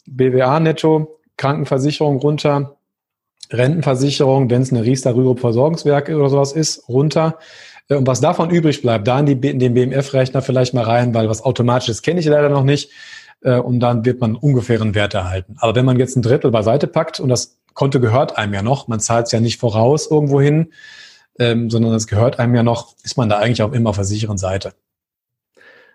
[0.05, 2.75] BWA netto, Krankenversicherung runter,
[3.51, 7.39] Rentenversicherung, wenn es eine Riester Rürup Versorgungswerk oder sowas ist, runter.
[7.89, 11.13] Äh, und was davon übrig bleibt, da in, die, in den BMF-Rechner vielleicht mal rein,
[11.13, 12.91] weil was automatisches kenne ich leider noch nicht.
[13.41, 15.55] Äh, und dann wird man ungefähren Wert erhalten.
[15.59, 18.88] Aber wenn man jetzt ein Drittel beiseite packt, und das Konto gehört einem ja noch,
[18.88, 20.73] man zahlt es ja nicht voraus irgendwo hin,
[21.39, 24.05] ähm, sondern es gehört einem ja noch, ist man da eigentlich auch immer auf der
[24.05, 24.73] sicheren Seite.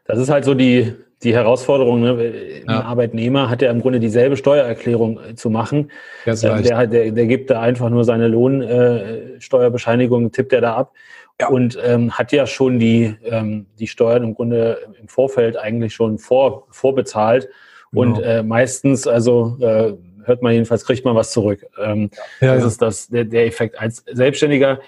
[0.07, 2.01] Das ist halt so die, die Herausforderung.
[2.01, 2.63] Ne?
[2.67, 2.83] Ein ja.
[2.83, 5.91] Arbeitnehmer hat ja im Grunde dieselbe Steuererklärung äh, zu machen.
[6.27, 10.93] Ähm, der, der, der gibt da einfach nur seine Lohnsteuerbescheinigung, äh, tippt er da ab
[11.41, 11.49] ja.
[11.49, 16.19] und ähm, hat ja schon die, ähm, die Steuern im Grunde im Vorfeld eigentlich schon
[16.19, 17.49] vor, vorbezahlt.
[17.93, 18.03] Genau.
[18.03, 21.65] Und äh, meistens, also äh, hört man jedenfalls, kriegt man was zurück.
[21.83, 23.79] Ähm, ja, das ist das, der, der Effekt.
[23.79, 24.81] Als Selbstständiger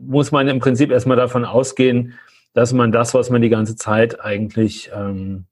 [0.00, 2.14] muss man im Prinzip erstmal davon ausgehen,
[2.54, 5.44] dass man das, was man die ganze Zeit eigentlich ähm,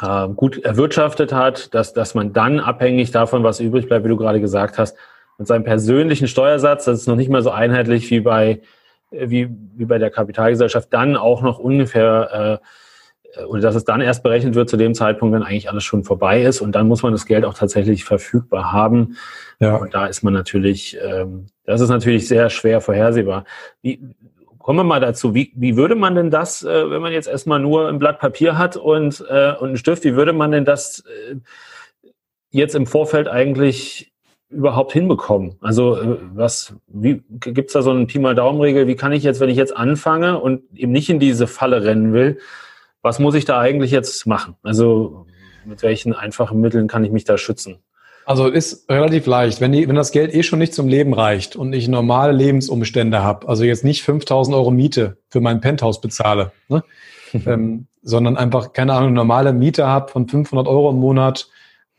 [0.00, 4.16] äh, gut erwirtschaftet hat, dass, dass man dann abhängig davon, was übrig bleibt, wie du
[4.16, 4.96] gerade gesagt hast,
[5.38, 8.60] mit seinem persönlichen Steuersatz, das ist noch nicht mal so einheitlich wie bei
[9.10, 12.60] äh, wie, wie bei der Kapitalgesellschaft, dann auch noch ungefähr,
[13.36, 16.02] äh, oder dass es dann erst berechnet wird zu dem Zeitpunkt, wenn eigentlich alles schon
[16.02, 16.60] vorbei ist.
[16.60, 19.16] Und dann muss man das Geld auch tatsächlich verfügbar haben.
[19.60, 19.76] Ja.
[19.76, 23.44] Und da ist man natürlich, ähm, das ist natürlich sehr schwer vorhersehbar.
[23.82, 24.00] Wie,
[24.68, 27.58] kommen wir mal dazu, wie, wie würde man denn das, äh, wenn man jetzt erstmal
[27.58, 31.06] nur ein Blatt Papier hat und, äh, und einen Stift, wie würde man denn das
[31.06, 31.36] äh,
[32.50, 34.12] jetzt im Vorfeld eigentlich
[34.50, 35.56] überhaupt hinbekommen?
[35.62, 38.86] Also äh, was, wie gibt's da so einen Pi mal Daumenregel?
[38.86, 42.12] Wie kann ich jetzt, wenn ich jetzt anfange und eben nicht in diese Falle rennen
[42.12, 42.38] will,
[43.00, 44.54] was muss ich da eigentlich jetzt machen?
[44.62, 45.24] Also
[45.64, 47.78] mit welchen einfachen Mitteln kann ich mich da schützen?
[48.28, 49.62] Also ist relativ leicht.
[49.62, 53.22] Wenn, die, wenn das Geld eh schon nicht zum Leben reicht und ich normale Lebensumstände
[53.22, 56.84] habe, also jetzt nicht 5000 Euro Miete für mein Penthouse bezahle, ne?
[57.46, 61.48] ähm, sondern einfach, keine Ahnung, normale Miete habe von 500 Euro im Monat,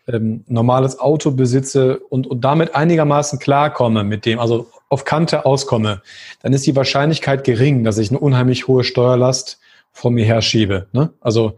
[0.08, 6.04] ähm, normales Auto besitze und, und damit einigermaßen klarkomme mit dem, also auf Kante auskomme,
[6.44, 9.60] dann ist die Wahrscheinlichkeit gering, dass ich eine unheimlich hohe Steuerlast
[9.94, 10.86] vor mir herschiebe.
[10.92, 11.10] Ne?
[11.22, 11.58] Also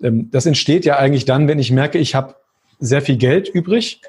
[0.00, 2.36] ähm, das entsteht ja eigentlich dann, wenn ich merke, ich habe
[2.78, 4.00] sehr viel Geld übrig,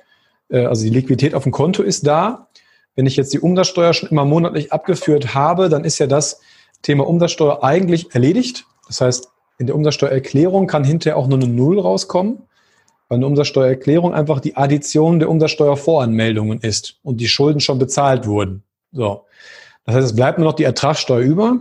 [0.49, 2.47] äh, also die Liquidität auf dem Konto ist da.
[2.95, 6.41] Wenn ich jetzt die Umsatzsteuer schon immer monatlich abgeführt habe, dann ist ja das
[6.82, 8.65] Thema Umsatzsteuer eigentlich erledigt.
[8.88, 12.43] Das heißt, in der Umsatzsteuererklärung kann hinterher auch nur eine Null rauskommen
[13.13, 18.63] weil eine Umsatzsteuererklärung einfach die Addition der Umsatzsteuervoranmeldungen ist und die Schulden schon bezahlt wurden.
[18.91, 19.25] So.
[19.86, 21.60] Das heißt, es bleibt nur noch die Ertragssteuer über.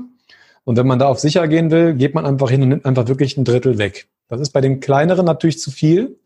[0.64, 3.06] Und wenn man da auf sicher gehen will, geht man einfach hin und nimmt einfach
[3.06, 4.06] wirklich ein Drittel weg.
[4.28, 6.16] Das ist bei dem kleineren natürlich zu viel.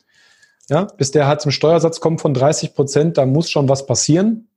[0.69, 4.49] Ja, bis der halt zum Steuersatz kommt von 30 Prozent, da muss schon was passieren.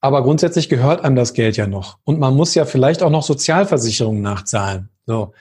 [0.00, 1.98] Aber grundsätzlich gehört einem das Geld ja noch.
[2.04, 4.88] Und man muss ja vielleicht auch noch Sozialversicherungen nachzahlen.
[5.06, 5.32] So.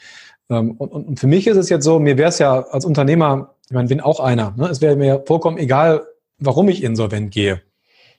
[0.49, 3.53] Ähm, und, und für mich ist es jetzt so, mir wäre es ja als Unternehmer
[3.69, 4.53] ich meine, bin auch einer.
[4.57, 4.67] Ne?
[4.67, 6.07] Es wäre mir vollkommen egal,
[6.39, 7.61] warum ich insolvent gehe.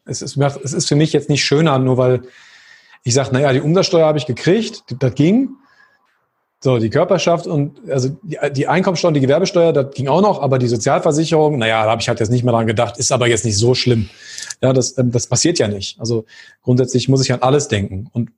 [0.05, 2.23] Es ist, es ist für mich jetzt nicht schöner, nur weil
[3.03, 5.57] ich sage, naja, die Umsatzsteuer habe ich gekriegt, das ging.
[6.63, 10.43] So, die Körperschaft und also die, die Einkommensteuer und die Gewerbesteuer, das ging auch noch,
[10.43, 13.29] aber die Sozialversicherung, naja, da habe ich halt jetzt nicht mehr dran gedacht, ist aber
[13.29, 14.11] jetzt nicht so schlimm.
[14.61, 15.99] Ja, das, ähm, das passiert ja nicht.
[15.99, 16.27] Also
[16.63, 18.11] grundsätzlich muss ich an alles denken.
[18.13, 18.31] Und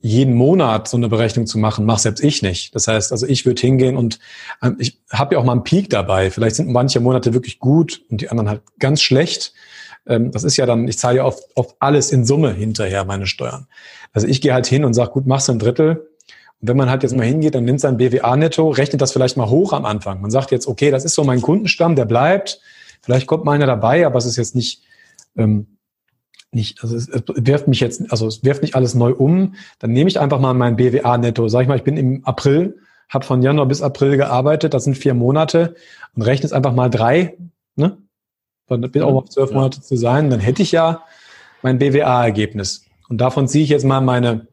[0.00, 2.74] jeden Monat so eine Berechnung zu machen, mache selbst ich nicht.
[2.74, 4.20] Das heißt, also ich würde hingehen und
[4.62, 6.30] ähm, ich habe ja auch mal einen Peak dabei.
[6.30, 9.52] Vielleicht sind manche Monate wirklich gut und die anderen halt ganz schlecht.
[10.06, 13.26] Ähm, das ist ja dann, ich zahle ja auf, auf alles in Summe hinterher meine
[13.26, 13.66] Steuern.
[14.12, 16.08] Also ich gehe halt hin und sage, gut, machst du ein Drittel.
[16.66, 19.72] Wenn man halt jetzt mal hingeht, dann nimmt sein BWA-Netto, rechnet das vielleicht mal hoch
[19.72, 20.20] am Anfang.
[20.20, 22.60] Man sagt jetzt, okay, das ist so mein Kundenstamm, der bleibt.
[23.02, 24.82] Vielleicht kommt mal einer dabei, aber es ist jetzt nicht
[25.36, 25.66] ähm,
[26.52, 29.92] nicht, also es, es wirft mich jetzt, also es wirft nicht alles neu um, dann
[29.92, 31.48] nehme ich einfach mal mein BWA netto.
[31.48, 34.96] Sag ich mal, ich bin im April, habe von Januar bis April gearbeitet, das sind
[34.96, 35.76] vier Monate
[36.14, 37.36] und rechne es einfach mal drei,
[37.76, 37.98] ne?
[38.68, 41.04] Dann bin auch auf zwölf Monate zu sein, dann hätte ich ja
[41.62, 42.84] mein BWA-Ergebnis.
[43.08, 44.48] Und davon ziehe ich jetzt mal meine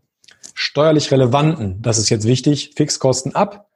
[0.54, 3.68] steuerlich relevanten, das ist jetzt wichtig, Fixkosten ab.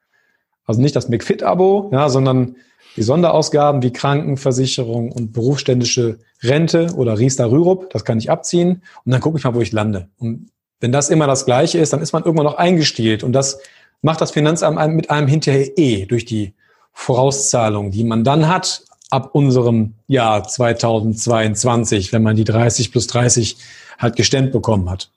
[0.66, 2.56] Also nicht das McFit-Abo, ja, sondern
[2.98, 9.12] die Sonderausgaben wie Krankenversicherung und berufsständische Rente oder Riester Rürup, das kann ich abziehen und
[9.12, 10.10] dann gucke ich mal, wo ich lande.
[10.18, 13.60] Und wenn das immer das Gleiche ist, dann ist man irgendwann noch eingestielt und das
[14.02, 16.54] macht das Finanzamt mit einem hinterher eh durch die
[16.94, 23.58] Vorauszahlung, die man dann hat ab unserem Jahr 2022, wenn man die 30 plus 30
[23.98, 25.12] halt gestemmt bekommen hat.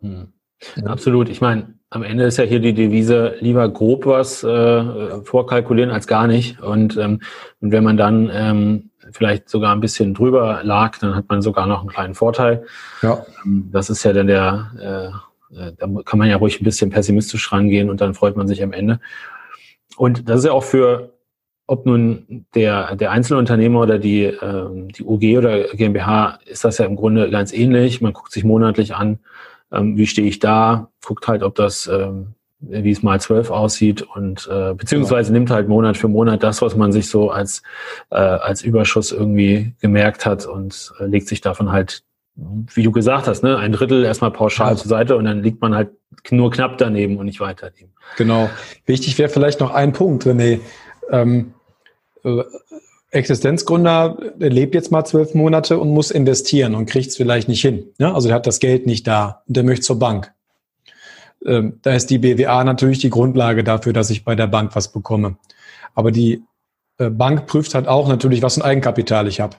[0.00, 0.32] Hm.
[0.84, 1.28] Absolut.
[1.28, 6.06] Ich meine, am Ende ist ja hier die Devise lieber grob was äh, vorkalkulieren als
[6.06, 6.60] gar nicht.
[6.60, 7.20] Und, ähm,
[7.60, 11.66] und wenn man dann ähm, vielleicht sogar ein bisschen drüber lag, dann hat man sogar
[11.66, 12.64] noch einen kleinen Vorteil.
[13.02, 13.24] Ja.
[13.44, 15.12] Ähm, das ist ja dann der,
[15.52, 18.48] äh, äh, da kann man ja ruhig ein bisschen pessimistisch rangehen und dann freut man
[18.48, 19.00] sich am Ende.
[19.96, 21.12] Und das ist ja auch für,
[21.66, 26.84] ob nun der, der Einzelunternehmer oder die, ähm, die UG oder GmbH, ist das ja
[26.84, 28.00] im Grunde ganz ähnlich.
[28.00, 29.20] Man guckt sich monatlich an,
[29.72, 34.02] ähm, wie stehe ich da, guckt halt, ob das, ähm, wie es mal zwölf aussieht
[34.02, 35.40] und äh, beziehungsweise genau.
[35.40, 37.62] nimmt halt Monat für Monat das, was man sich so als,
[38.10, 42.02] äh, als Überschuss irgendwie gemerkt hat und äh, legt sich davon halt,
[42.34, 44.76] wie du gesagt hast, ne, ein Drittel erstmal pauschal ja.
[44.76, 45.90] zur Seite und dann liegt man halt
[46.30, 47.92] nur knapp daneben und nicht weiter daneben.
[48.16, 48.50] Genau.
[48.84, 50.60] Wichtig wäre vielleicht noch ein Punkt, René.
[51.10, 51.54] Ähm,
[52.24, 52.42] äh,
[53.10, 57.86] Existenzgründer lebt jetzt mal zwölf Monate und muss investieren und kriegt es vielleicht nicht hin.
[57.98, 58.14] Ja?
[58.14, 60.32] Also er hat das Geld nicht da und der möchte zur Bank.
[61.44, 64.92] Ähm, da ist die BWA natürlich die Grundlage dafür, dass ich bei der Bank was
[64.92, 65.36] bekomme.
[65.94, 66.42] Aber die
[66.98, 69.56] äh, Bank prüft halt auch natürlich, was für ein Eigenkapital ich habe.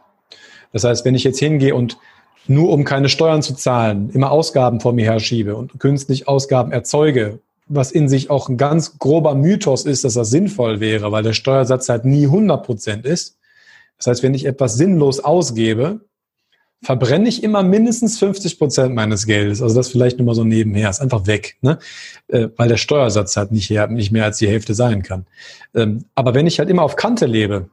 [0.73, 1.97] Das heißt, wenn ich jetzt hingehe und
[2.47, 7.39] nur um keine Steuern zu zahlen, immer Ausgaben vor mir herschiebe und künstlich Ausgaben erzeuge,
[7.69, 11.33] was in sich auch ein ganz grober Mythos ist, dass das sinnvoll wäre, weil der
[11.33, 13.37] Steuersatz halt nie 100 Prozent ist,
[13.97, 16.01] das heißt, wenn ich etwas sinnlos ausgebe,
[16.83, 19.61] verbrenne ich immer mindestens 50 Prozent meines Geldes.
[19.61, 20.89] Also das vielleicht nur mal so nebenher.
[20.89, 21.79] Ist einfach weg, ne?
[22.27, 25.25] Äh, weil der Steuersatz halt nicht, mehr, nicht mehr als die Hälfte sein kann.
[25.73, 27.69] Ähm, aber wenn ich halt immer auf Kante lebe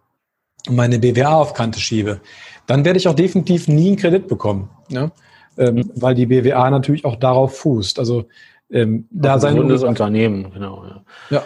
[0.67, 2.21] und meine BWA auf Kante schiebe,
[2.67, 4.71] dann werde ich auch definitiv nie einen Kredit bekommen.
[4.89, 5.13] Ne?
[5.59, 5.91] Ähm, mhm.
[5.95, 7.99] Weil die BWA natürlich auch darauf fußt.
[7.99, 8.27] Also
[8.71, 10.85] ähm, da sein Unternehmen, genau.
[10.87, 11.45] Ja, ja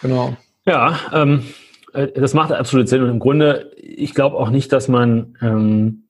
[0.00, 0.36] genau.
[0.64, 1.44] Ja, ähm,
[1.92, 3.02] äh, das macht absolut Sinn.
[3.02, 6.04] Und im Grunde, ich glaube auch nicht, dass man, ähm,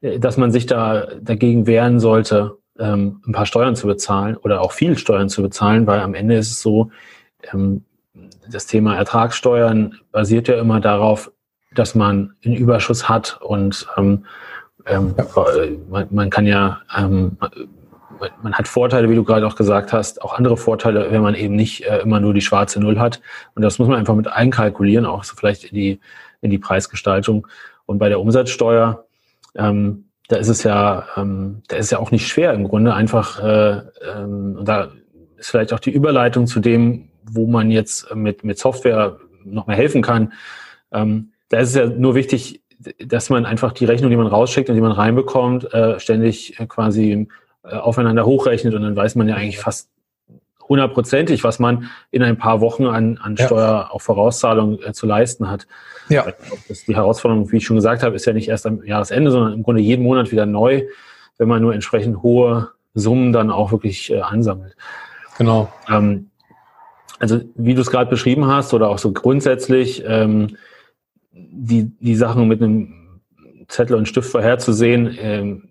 [0.00, 4.60] äh, dass man sich da dagegen wehren sollte, ähm, ein paar Steuern zu bezahlen oder
[4.60, 6.90] auch viel Steuern zu bezahlen, weil am Ende ist es so,
[7.52, 7.84] ähm,
[8.50, 11.32] das Thema Ertragssteuern basiert ja immer darauf,
[11.74, 14.24] dass man einen Überschuss hat und ähm,
[14.86, 15.14] ähm,
[15.88, 17.38] man, man, kann ja ähm,
[18.42, 21.54] man hat Vorteile, wie du gerade auch gesagt hast, auch andere Vorteile, wenn man eben
[21.54, 23.20] nicht äh, immer nur die schwarze Null hat.
[23.54, 26.00] Und das muss man einfach mit einkalkulieren, auch so vielleicht in die,
[26.40, 27.46] in die Preisgestaltung.
[27.86, 29.04] Und bei der Umsatzsteuer,
[29.56, 33.42] ähm, da ist es ja, ähm, da ist ja auch nicht schwer im Grunde einfach,
[33.42, 33.82] äh,
[34.16, 34.88] ähm, da
[35.36, 39.76] ist vielleicht auch die Überleitung zu dem, wo man jetzt mit, mit Software noch mehr
[39.76, 40.32] helfen kann.
[40.92, 42.62] Ähm, da ist es ja nur wichtig,
[42.98, 47.28] dass man einfach die Rechnung, die man rausschickt und die man reinbekommt, äh, ständig quasi
[47.64, 49.88] äh, aufeinander hochrechnet und dann weiß man ja eigentlich fast
[50.68, 53.46] hundertprozentig, was man in ein paar Wochen an, an ja.
[53.46, 55.66] Steuer auf Vorauszahlung äh, zu leisten hat.
[56.08, 56.26] Ja.
[56.68, 59.52] Das, die Herausforderung, wie ich schon gesagt habe, ist ja nicht erst am Jahresende, sondern
[59.52, 60.82] im Grunde jeden Monat wieder neu,
[61.38, 64.76] wenn man nur entsprechend hohe Summen dann auch wirklich äh, ansammelt.
[65.38, 65.72] Genau.
[65.88, 66.30] Ähm,
[67.18, 70.56] also wie du es gerade beschrieben hast oder auch so grundsätzlich, ähm,
[71.32, 73.20] die, die Sachen mit einem
[73.68, 75.68] Zettel und Stift vorherzusehen, ähm,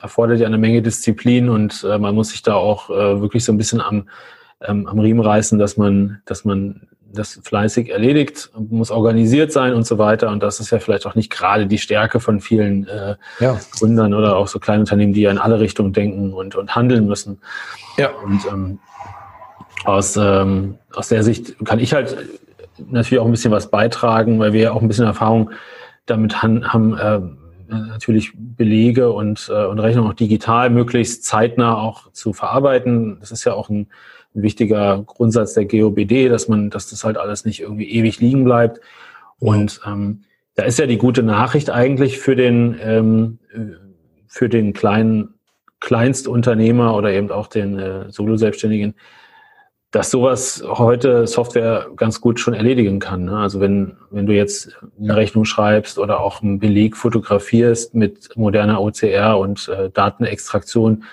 [0.00, 3.52] erfordert ja eine Menge Disziplin und äh, man muss sich da auch äh, wirklich so
[3.52, 4.08] ein bisschen am,
[4.62, 9.84] ähm, am Riemen reißen, dass man, dass man das fleißig erledigt, muss organisiert sein und
[9.84, 10.30] so weiter.
[10.30, 13.58] Und das ist ja vielleicht auch nicht gerade die Stärke von vielen äh, ja.
[13.72, 17.06] Gründern oder auch so kleinen Unternehmen, die ja in alle Richtungen denken und, und handeln
[17.06, 17.40] müssen.
[17.98, 18.10] Ja.
[18.10, 18.78] Und ähm,
[19.84, 22.16] aus, ähm, aus der Sicht kann ich halt
[22.78, 25.50] natürlich auch ein bisschen was beitragen, weil wir ja auch ein bisschen Erfahrung
[26.06, 27.20] damit han, haben, äh,
[27.70, 33.18] natürlich Belege und, äh, und Rechnungen auch digital möglichst zeitnah auch zu verarbeiten.
[33.20, 33.88] Das ist ja auch ein,
[34.34, 38.44] ein wichtiger Grundsatz der GOBD, dass man, dass das halt alles nicht irgendwie ewig liegen
[38.44, 38.80] bleibt.
[39.38, 40.22] Und ähm,
[40.54, 43.38] da ist ja die gute Nachricht eigentlich für den ähm,
[44.30, 45.34] für den kleinen
[45.80, 48.94] Kleinstunternehmer oder eben auch den äh, Solo-Selbstständigen,
[49.90, 53.24] dass sowas heute Software ganz gut schon erledigen kann.
[53.24, 53.36] Ne?
[53.36, 58.80] Also wenn, wenn du jetzt eine Rechnung schreibst oder auch einen Beleg fotografierst mit moderner
[58.80, 61.04] OCR und äh, Datenextraktion,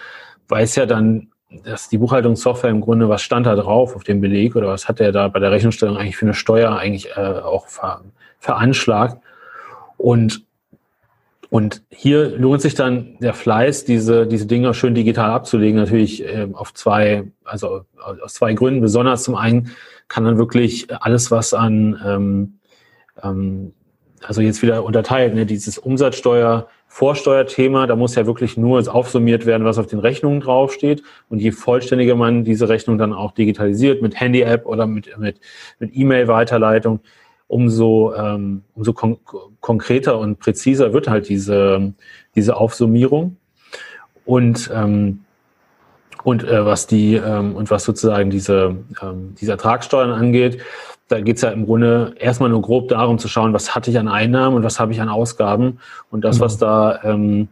[0.48, 1.30] weiß ja dann,
[1.64, 5.00] dass die Buchhaltungssoftware im Grunde, was stand da drauf auf dem Beleg oder was hat
[5.00, 8.02] er da bei der Rechnungsstellung eigentlich für eine Steuer eigentlich äh, auch ver,
[8.40, 9.18] veranschlagt.
[9.98, 10.47] Und
[11.50, 16.48] und hier lohnt sich dann der Fleiß, diese, diese Dinge schön digital abzulegen, natürlich äh,
[16.52, 17.82] auf zwei, also
[18.22, 18.82] aus zwei Gründen.
[18.82, 19.72] Besonders zum einen
[20.10, 22.60] kann dann wirklich alles, was an, ähm,
[23.24, 23.74] ähm,
[24.24, 29.66] also jetzt wieder unterteilt, ne, dieses Umsatzsteuer, Vorsteuerthema, da muss ja wirklich nur aufsummiert werden,
[29.66, 31.04] was auf den Rechnungen draufsteht.
[31.30, 35.40] Und je vollständiger man diese Rechnung dann auch digitalisiert mit Handy-App oder mit, mit,
[35.80, 37.02] mit E-Mail-Weiterleitung,
[37.48, 39.18] umso, ähm, umso kon
[39.62, 41.94] konkreter und präziser wird halt diese,
[42.36, 43.38] diese Aufsummierung.
[44.26, 45.22] Und, ähm,
[46.24, 50.62] und äh, was die ähm, und was sozusagen diese, ähm, diese Ertragssteuern angeht,
[51.08, 54.10] da geht's ja im Grunde erstmal nur grob darum zu schauen, was hatte ich an
[54.10, 55.80] Einnahmen und was habe ich an Ausgaben.
[56.12, 56.42] Und das, mhm.
[56.42, 57.48] was da ähm,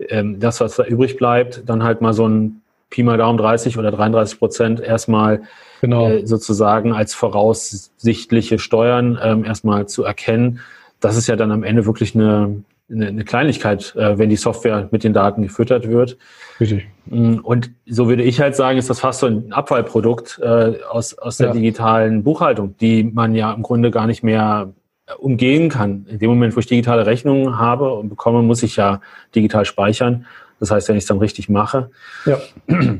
[0.00, 3.78] ähm, das, was da übrig bleibt, dann halt mal so ein Pi mal Daumen 30
[3.78, 5.42] oder 33 Prozent erstmal
[5.80, 6.08] genau.
[6.08, 10.60] äh, sozusagen als voraussichtliche Steuern ähm, erstmal zu erkennen.
[11.00, 14.88] Das ist ja dann am Ende wirklich eine, eine, eine Kleinigkeit, äh, wenn die Software
[14.90, 16.16] mit den Daten gefüttert wird.
[16.60, 16.88] Richtig.
[17.06, 21.16] Mm, und so würde ich halt sagen, ist das fast so ein Abfallprodukt äh, aus,
[21.18, 21.52] aus der ja.
[21.52, 24.72] digitalen Buchhaltung, die man ja im Grunde gar nicht mehr
[25.06, 26.06] äh, umgehen kann.
[26.08, 29.00] In dem Moment, wo ich digitale Rechnungen habe und bekomme, muss ich ja
[29.34, 30.24] digital speichern.
[30.60, 31.90] Das heißt, wenn ich es dann richtig mache,
[32.24, 32.38] ja.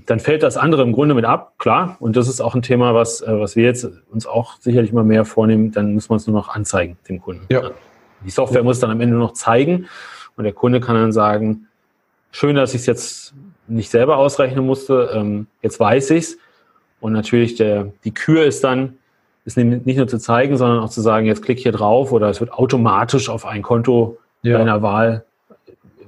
[0.07, 1.97] dann fällt das andere im Grunde mit ab, klar.
[2.01, 5.05] Und das ist auch ein Thema, was, äh, was wir jetzt uns auch sicherlich immer
[5.05, 5.73] mehr vornehmen.
[5.73, 7.47] Dann muss man es nur noch anzeigen, dem Kunden.
[7.51, 7.71] Ja.
[8.25, 9.87] Die Software muss dann am Ende nur noch zeigen
[10.37, 11.67] und der Kunde kann dann sagen,
[12.31, 13.35] schön, dass ich es jetzt
[13.67, 16.39] nicht selber ausrechnen musste, ähm, jetzt weiß ich es.
[17.01, 18.99] Und natürlich der, die Kür ist dann,
[19.45, 22.41] ist nicht nur zu zeigen, sondern auch zu sagen, jetzt klick hier drauf oder es
[22.41, 24.59] wird automatisch auf ein Konto ja.
[24.59, 25.25] deiner Wahl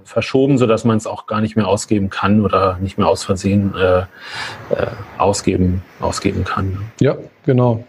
[0.04, 3.74] verschoben, sodass man es auch gar nicht mehr ausgeben kann oder nicht mehr aus Versehen
[3.76, 4.06] äh, äh,
[5.18, 6.78] ausgeben, ausgeben kann.
[7.00, 7.84] Ja, genau.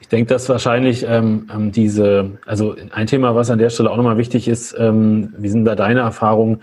[0.00, 3.96] Ich denke, dass wahrscheinlich ähm, ähm, diese, also ein Thema, was an der Stelle auch
[3.96, 6.62] nochmal wichtig ist, ähm, wie sind da deine Erfahrungen,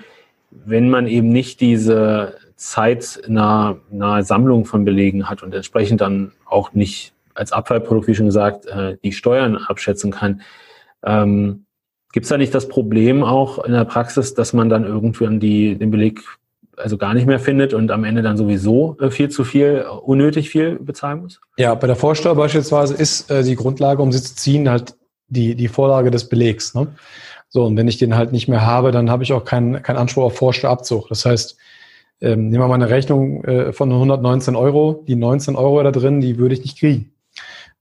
[0.50, 6.72] wenn man eben nicht diese zeitnahe nahe Sammlung von Belegen hat und entsprechend dann auch
[6.72, 10.42] nicht als Abfallprodukt, wie schon gesagt, äh, die Steuern abschätzen kann,
[11.04, 11.66] ähm,
[12.14, 15.76] Gibt es da nicht das Problem auch in der Praxis, dass man dann irgendwann die,
[15.76, 16.22] den Beleg
[16.78, 20.50] also gar nicht mehr findet und am Ende dann sowieso äh, viel zu viel, unnötig
[20.50, 21.42] viel bezahlen muss?
[21.58, 24.96] Ja, bei der Vorsteuer beispielsweise ist äh, die Grundlage, um sie zu ziehen, halt
[25.28, 26.76] die, die Vorlage des Belegs.
[26.76, 26.88] Ne?
[27.50, 29.98] So, und wenn ich den halt nicht mehr habe, dann habe ich auch keinen keinen
[29.98, 31.10] Anspruch auf Vorsteuerabzug.
[31.10, 31.58] Das heißt,
[32.22, 36.22] ähm, nehmen wir mal eine Rechnung äh, von 119 Euro, die 19 Euro da drin,
[36.22, 37.13] die würde ich nicht kriegen.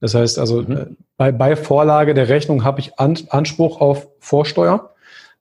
[0.02, 0.76] Das heißt also, mhm.
[0.76, 0.86] Äh,
[1.16, 4.90] bei, bei Vorlage der Rechnung habe ich An Anspruch auf Vorsteuer.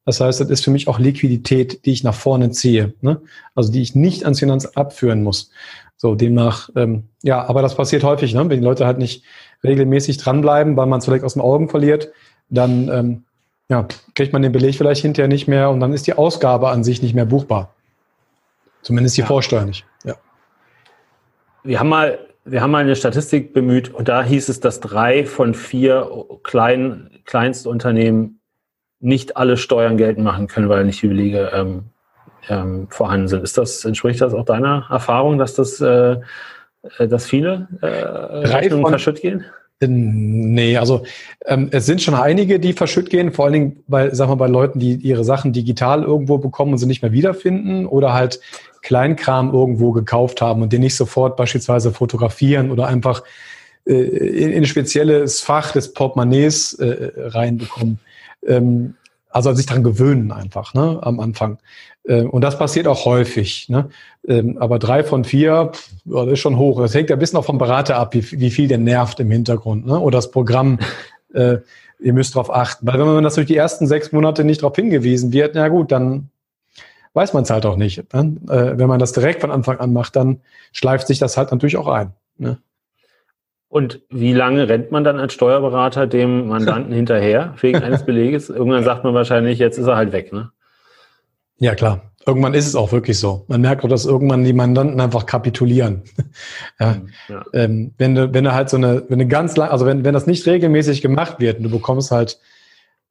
[0.05, 3.21] Das heißt, das ist für mich auch Liquidität, die ich nach vorne ziehe, ne?
[3.53, 5.51] also die ich nicht ans Finanzamt abführen muss.
[5.97, 8.39] So, demnach, ähm, ja, aber das passiert häufig, ne?
[8.41, 9.23] wenn die Leute halt nicht
[9.63, 12.09] regelmäßig dranbleiben, weil man es vielleicht aus den Augen verliert,
[12.49, 13.23] dann ähm,
[13.69, 16.83] ja, kriegt man den Beleg vielleicht hinterher nicht mehr und dann ist die Ausgabe an
[16.83, 17.73] sich nicht mehr buchbar.
[18.81, 19.27] Zumindest die ja.
[19.27, 19.85] Vorsteuer nicht.
[20.03, 20.15] Ja.
[21.63, 25.25] Wir haben mal, wir haben mal eine Statistik bemüht und da hieß es, dass drei
[25.25, 26.09] von vier
[26.43, 28.39] kleinen Kleinstunternehmen
[28.99, 31.83] nicht alle Steuern geltend machen können, weil nicht die Belege ähm,
[32.49, 33.43] ähm, vorhanden sind.
[33.43, 36.17] Ist das, entspricht das auch deiner Erfahrung, dass das, äh,
[36.97, 39.45] äh dass viele äh, Rechnungen verschütt gehen?
[39.83, 41.03] Nee, also
[41.45, 44.47] ähm, es sind schon einige, die verschütt gehen, vor allen Dingen bei, sag mal, bei
[44.47, 48.39] Leuten, die ihre Sachen digital irgendwo bekommen und sie nicht mehr wiederfinden oder halt
[48.83, 53.23] Kleinkram irgendwo gekauft haben und den nicht sofort beispielsweise fotografieren oder einfach
[53.85, 57.99] äh, in, in ein spezielles Fach des Portemonnaies äh, reinbekommen.
[58.45, 58.95] Ähm,
[59.29, 61.57] also sich daran gewöhnen einfach ne, am Anfang.
[62.07, 63.69] Ähm, und das passiert auch häufig.
[63.69, 63.89] Ne?
[64.27, 65.71] Ähm, aber drei von vier,
[66.05, 66.81] das ist schon hoch.
[66.81, 69.85] Das hängt ja ein bisschen auch vom Berater ab, wie, viel der nervt im Hintergrund.
[69.85, 69.99] Ne?
[69.99, 70.79] Oder das Programm,
[71.33, 71.57] äh,
[71.99, 72.87] ihr müsst darauf achten.
[72.87, 75.91] Weil wenn man das durch die ersten sechs Monate nicht darauf hingewiesen wird, na gut,
[75.91, 76.29] dann
[77.13, 78.13] weiß man es halt auch nicht.
[78.13, 78.37] Ne?
[78.49, 80.41] Äh, wenn man das direkt von Anfang an macht, dann
[80.71, 82.13] schleift sich das halt natürlich auch ein.
[82.37, 82.57] Ne?
[83.67, 88.49] Und wie lange rennt man dann als Steuerberater dem Mandanten hinterher wegen eines Beleges?
[88.49, 90.51] Irgendwann sagt man wahrscheinlich, jetzt ist er halt weg, ne?
[91.61, 92.11] Ja, klar.
[92.25, 93.45] Irgendwann ist es auch wirklich so.
[93.47, 96.01] Man merkt auch, dass irgendwann die Mandanten einfach kapitulieren.
[96.79, 96.97] ja.
[97.29, 97.45] ja.
[97.53, 100.13] Ähm, wenn du, wenn du halt so eine, wenn du ganz lang, also wenn, wenn
[100.15, 102.39] das nicht regelmäßig gemacht wird und du bekommst halt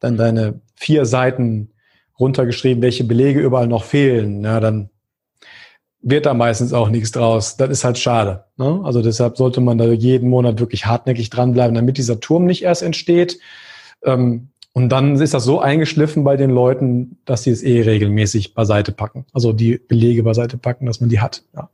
[0.00, 1.70] dann deine vier Seiten
[2.18, 4.90] runtergeschrieben, welche Belege überall noch fehlen, ja, dann
[6.02, 7.56] wird da meistens auch nichts draus.
[7.56, 8.46] Das ist halt schade.
[8.56, 8.80] Ne?
[8.82, 12.82] Also deshalb sollte man da jeden Monat wirklich hartnäckig dranbleiben, damit dieser Turm nicht erst
[12.82, 13.38] entsteht.
[14.02, 18.54] Ähm, und dann ist das so eingeschliffen bei den Leuten, dass sie es eh regelmäßig
[18.54, 19.26] beiseite packen.
[19.32, 21.42] Also die Belege beiseite packen, dass man die hat.
[21.54, 21.70] Ja.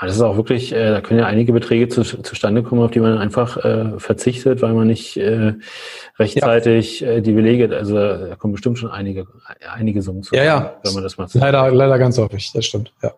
[0.00, 2.92] Ah, das ist auch wirklich, äh, da können ja einige Beträge zu, zustande kommen, auf
[2.92, 5.54] die man einfach äh, verzichtet, weil man nicht äh,
[6.20, 7.08] rechtzeitig ja.
[7.08, 9.26] äh, die Belege, also da kommen bestimmt schon einige,
[9.74, 10.80] einige Summen zu, ja, ja.
[10.84, 13.12] wenn man das mal Leider, leider ganz häufig, das stimmt, ja.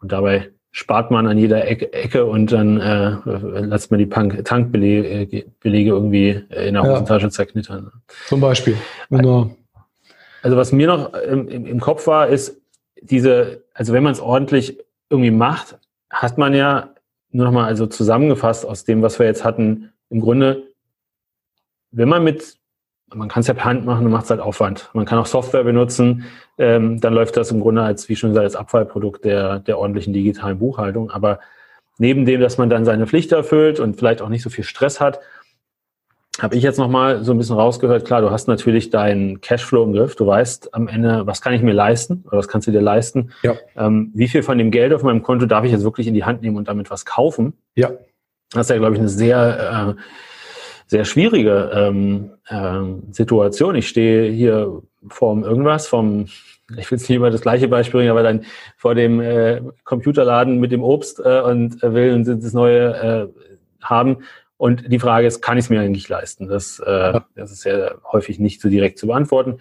[0.00, 5.90] Und dabei spart man an jeder Ecke, und dann äh, lässt man die Tankbelege Belege
[5.90, 7.30] irgendwie in der Hosentasche ja.
[7.30, 7.92] zerknittern.
[8.26, 8.76] Zum Beispiel.
[9.08, 9.54] Genau.
[10.42, 12.60] Also was mir noch im, im Kopf war, ist
[13.00, 15.78] diese, also wenn man es ordentlich irgendwie macht,
[16.10, 16.90] hat man ja
[17.30, 20.64] nur nochmal also zusammengefasst aus dem, was wir jetzt hatten, im Grunde,
[21.92, 22.56] wenn man mit,
[23.14, 24.90] man kann es ja per Hand machen, dann macht es halt Aufwand.
[24.92, 26.24] Man kann auch Software benutzen,
[26.58, 30.12] ähm, dann läuft das im Grunde als, wie schon gesagt, als Abfallprodukt der, der ordentlichen
[30.12, 31.10] digitalen Buchhaltung.
[31.10, 31.40] Aber
[31.98, 35.00] neben dem, dass man dann seine Pflicht erfüllt und vielleicht auch nicht so viel Stress
[35.00, 35.20] hat,
[36.40, 39.92] habe ich jetzt nochmal so ein bisschen rausgehört, klar, du hast natürlich deinen Cashflow im
[39.92, 42.80] Griff, du weißt am Ende, was kann ich mir leisten oder was kannst du dir
[42.80, 43.54] leisten, ja.
[43.76, 46.24] ähm, wie viel von dem Geld auf meinem Konto darf ich jetzt wirklich in die
[46.24, 47.52] Hand nehmen und damit was kaufen.
[47.76, 47.92] Ja.
[48.50, 50.00] Das ist ja, glaube ich, eine sehr, äh,
[50.94, 53.74] sehr schwierige ähm, äh, Situation.
[53.74, 56.26] Ich stehe hier vor irgendwas, vom,
[56.78, 58.44] ich will jetzt nicht immer das gleiche Beispiel bringen, aber dann
[58.76, 63.28] vor dem äh, Computerladen mit dem Obst äh, und will das neue äh,
[63.82, 64.18] haben
[64.56, 66.46] und die Frage ist, kann ich es mir eigentlich leisten?
[66.46, 69.58] Das, äh, das ist ja häufig nicht so direkt zu beantworten.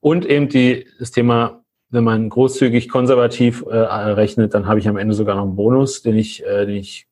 [0.00, 4.96] Und eben die, das Thema, wenn man großzügig konservativ äh, rechnet, dann habe ich am
[4.96, 7.06] Ende sogar noch einen Bonus, den ich, den ich,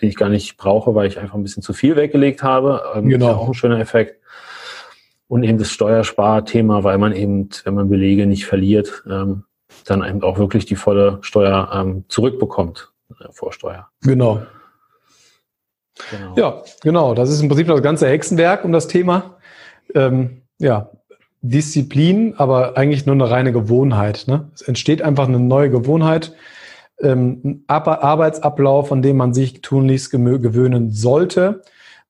[0.00, 2.82] den ich gar nicht brauche, weil ich einfach ein bisschen zu viel weggelegt habe.
[2.94, 3.26] Ähm, genau.
[3.26, 4.20] Ist ja auch ein schöner Effekt.
[5.28, 9.44] Und eben das Steuersparthema, weil man eben, wenn man Belege nicht verliert, ähm,
[9.84, 13.88] dann eben auch wirklich die volle Steuer ähm, zurückbekommt, äh, Vorsteuer.
[14.02, 14.42] Genau.
[16.10, 16.34] Genau.
[16.36, 17.14] Ja, genau.
[17.14, 19.36] Das ist im Prinzip das ganze Hexenwerk um das Thema.
[19.94, 20.90] Ähm, ja,
[21.40, 24.24] Disziplin, aber eigentlich nur eine reine Gewohnheit.
[24.26, 24.50] Ne?
[24.54, 26.32] Es entsteht einfach eine neue Gewohnheit,
[27.00, 31.62] ähm, Arbeitsablauf, an dem man sich tunlichst gewöhnen sollte.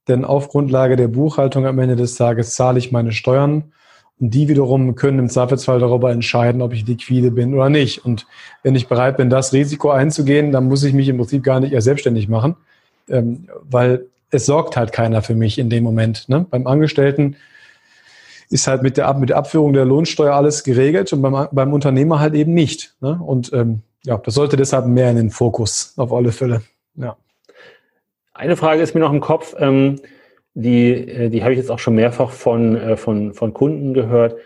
[0.09, 3.72] Denn auf Grundlage der Buchhaltung am Ende des Tages zahle ich meine Steuern
[4.20, 8.05] und die wiederum können im Zweifelsfall darüber entscheiden, ob ich liquide bin oder nicht.
[8.05, 8.26] Und
[8.62, 11.72] wenn ich bereit bin, das Risiko einzugehen, dann muss ich mich im Prinzip gar nicht
[11.72, 12.57] erst selbstständig machen,
[13.09, 16.28] ähm, weil es sorgt halt keiner für mich in dem Moment.
[16.28, 16.47] Ne?
[16.49, 17.37] Beim Angestellten
[18.51, 22.20] ist halt mit der, mit der Abführung der Lohnsteuer alles geregelt und beim, beim Unternehmer
[22.20, 22.95] halt eben nicht.
[23.01, 23.18] Ne?
[23.24, 26.62] Und ähm, ja, das sollte deshalb mehr in den Fokus, auf alle Fälle.
[26.96, 27.16] Ja.
[28.34, 30.00] Eine Frage ist mir noch im Kopf, ähm,
[30.55, 34.36] die, äh, die habe ich jetzt auch schon mehrfach von, äh, von, von Kunden gehört.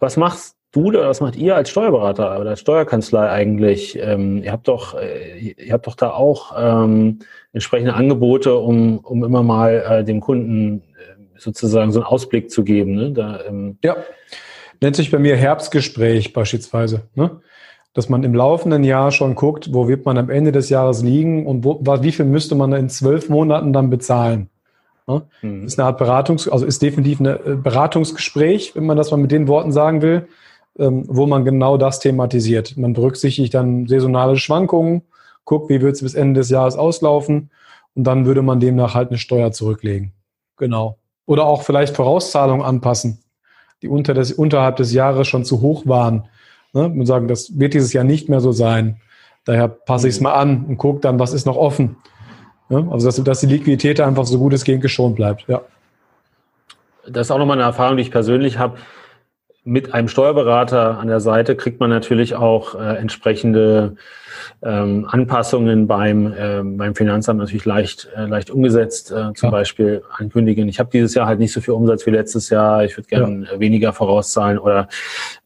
[0.00, 3.98] Was machst du oder was macht ihr als Steuerberater oder als Steuerkanzlei eigentlich?
[4.00, 7.20] Ähm, ihr habt doch, äh, ihr habt doch da auch ähm,
[7.52, 12.64] entsprechende Angebote, um, um immer mal äh, dem Kunden äh, sozusagen so einen Ausblick zu
[12.64, 12.94] geben.
[12.94, 13.12] Ne?
[13.12, 13.96] Da, ähm, ja,
[14.80, 17.02] nennt sich bei mir Herbstgespräch beispielsweise.
[17.14, 17.40] Ne?
[17.96, 21.46] Dass man im laufenden Jahr schon guckt, wo wird man am Ende des Jahres liegen
[21.46, 24.50] und wo, wie viel müsste man in zwölf Monaten dann bezahlen.
[25.08, 25.22] Ja?
[25.40, 25.64] Mhm.
[25.64, 29.32] Ist eine Art Beratungs, also ist definitiv ein äh, Beratungsgespräch, wenn man das mal mit
[29.32, 30.28] den Worten sagen will,
[30.78, 32.76] ähm, wo man genau das thematisiert.
[32.76, 35.00] Man berücksichtigt dann saisonale Schwankungen,
[35.46, 37.48] guckt, wie wird es bis Ende des Jahres auslaufen
[37.94, 40.12] und dann würde man demnach halt eine Steuer zurücklegen.
[40.58, 40.98] Genau.
[41.24, 43.22] Oder auch vielleicht Vorauszahlungen anpassen,
[43.80, 46.28] die unter des, unterhalb des Jahres schon zu hoch waren.
[46.76, 46.84] Ne?
[46.84, 49.00] Und sagen, das wird dieses Jahr nicht mehr so sein.
[49.46, 50.24] Daher passe ich es mhm.
[50.24, 51.96] mal an und gucke dann, was ist noch offen.
[52.68, 52.86] Ja?
[52.90, 55.46] Also, dass, dass die Liquidität einfach so gut es geht geschont bleibt.
[55.48, 55.62] Ja.
[57.08, 58.76] Das ist auch nochmal eine Erfahrung, die ich persönlich habe
[59.66, 63.96] mit einem Steuerberater an der Seite kriegt man natürlich auch äh, entsprechende
[64.62, 69.10] ähm, Anpassungen beim, äh, beim Finanzamt natürlich leicht, äh, leicht umgesetzt.
[69.10, 69.50] Äh, zum ja.
[69.50, 72.96] Beispiel ankündigen, ich habe dieses Jahr halt nicht so viel Umsatz wie letztes Jahr, ich
[72.96, 73.60] würde gerne ja.
[73.60, 74.88] weniger vorauszahlen oder,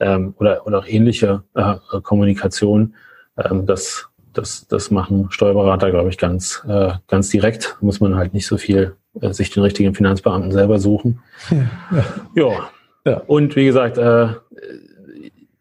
[0.01, 2.95] ähm, oder, oder auch ähnliche äh, Kommunikation.
[3.39, 7.79] Ähm, das, das, das machen Steuerberater, glaube ich, ganz, äh, ganz direkt.
[7.81, 11.21] Muss man halt nicht so viel äh, sich den richtigen Finanzbeamten selber suchen.
[11.51, 12.05] Ja.
[12.43, 12.71] ja.
[13.05, 13.23] Ja.
[13.27, 14.29] Und wie gesagt, äh,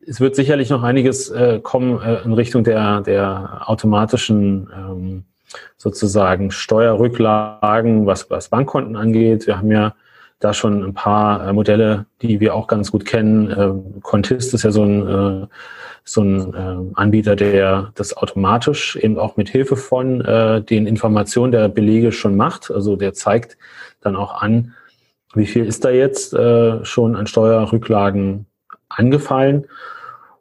[0.06, 5.24] es wird sicherlich noch einiges äh, kommen äh, in Richtung der, der automatischen ähm,
[5.78, 9.48] sozusagen Steuerrücklagen, was, was Bankkonten angeht.
[9.48, 9.94] Wir haben ja
[10.40, 13.52] da schon ein paar äh, Modelle, die wir auch ganz gut kennen.
[13.52, 15.08] Äh, Contist ist ja so ein,
[15.44, 15.48] äh,
[16.06, 21.52] so ein äh, Anbieter, der das automatisch eben auch mit Hilfe von äh, den Informationen
[21.52, 22.72] der Belege schon macht.
[22.72, 23.58] Also der zeigt
[24.02, 24.74] dann auch an,
[25.34, 28.46] wie viel ist da jetzt äh, schon an Steuerrücklagen
[28.90, 29.68] angefallen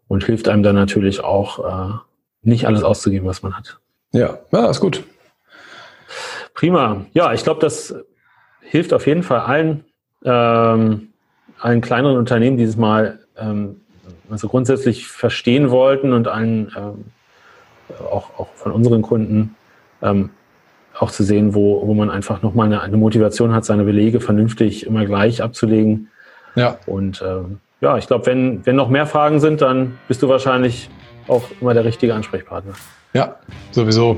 [0.08, 1.94] und hilft einem dann natürlich auch, äh,
[2.42, 3.78] nicht alles auszugeben, was man hat.
[4.12, 5.04] Ja, ja, ist gut.
[6.54, 7.04] Prima.
[7.12, 7.94] Ja, ich glaube, das
[8.60, 9.84] hilft auf jeden Fall allen,
[10.24, 11.08] ähm,
[11.58, 13.80] allen kleineren Unternehmen dieses Mal ähm,
[14.30, 17.04] also grundsätzlich verstehen wollten und allen ähm,
[18.10, 19.54] auch, auch von unseren Kunden
[20.02, 20.30] ähm,
[20.98, 24.86] auch zu sehen, wo, wo man einfach nochmal eine, eine Motivation hat, seine Belege vernünftig
[24.86, 26.08] immer gleich abzulegen.
[26.54, 26.78] Ja.
[26.86, 30.90] Und ähm, ja, ich glaube, wenn, wenn noch mehr Fragen sind, dann bist du wahrscheinlich
[31.28, 32.72] auch immer der richtige Ansprechpartner.
[33.14, 33.36] Ja,
[33.70, 34.16] sowieso.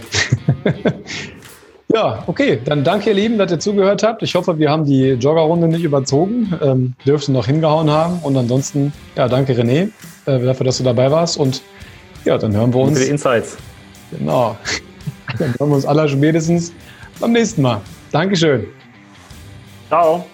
[1.89, 2.61] ja, okay.
[2.65, 4.23] Dann danke, ihr Lieben, dass ihr zugehört habt.
[4.23, 6.53] Ich hoffe, wir haben die Joggerrunde nicht überzogen.
[6.63, 8.21] Ähm, dürften noch hingehauen haben.
[8.23, 9.91] Und ansonsten, ja, danke, René,
[10.27, 11.37] äh, dafür, dass du dabei warst.
[11.37, 11.63] Und
[12.25, 12.99] ja, dann hören wir uns.
[12.99, 13.59] Für die Insights.
[14.11, 14.57] Genau.
[15.39, 16.73] Dann hören wir uns aller spätestens
[17.21, 17.81] beim nächsten Mal.
[18.13, 18.67] Dankeschön.
[19.89, 20.25] Ciao.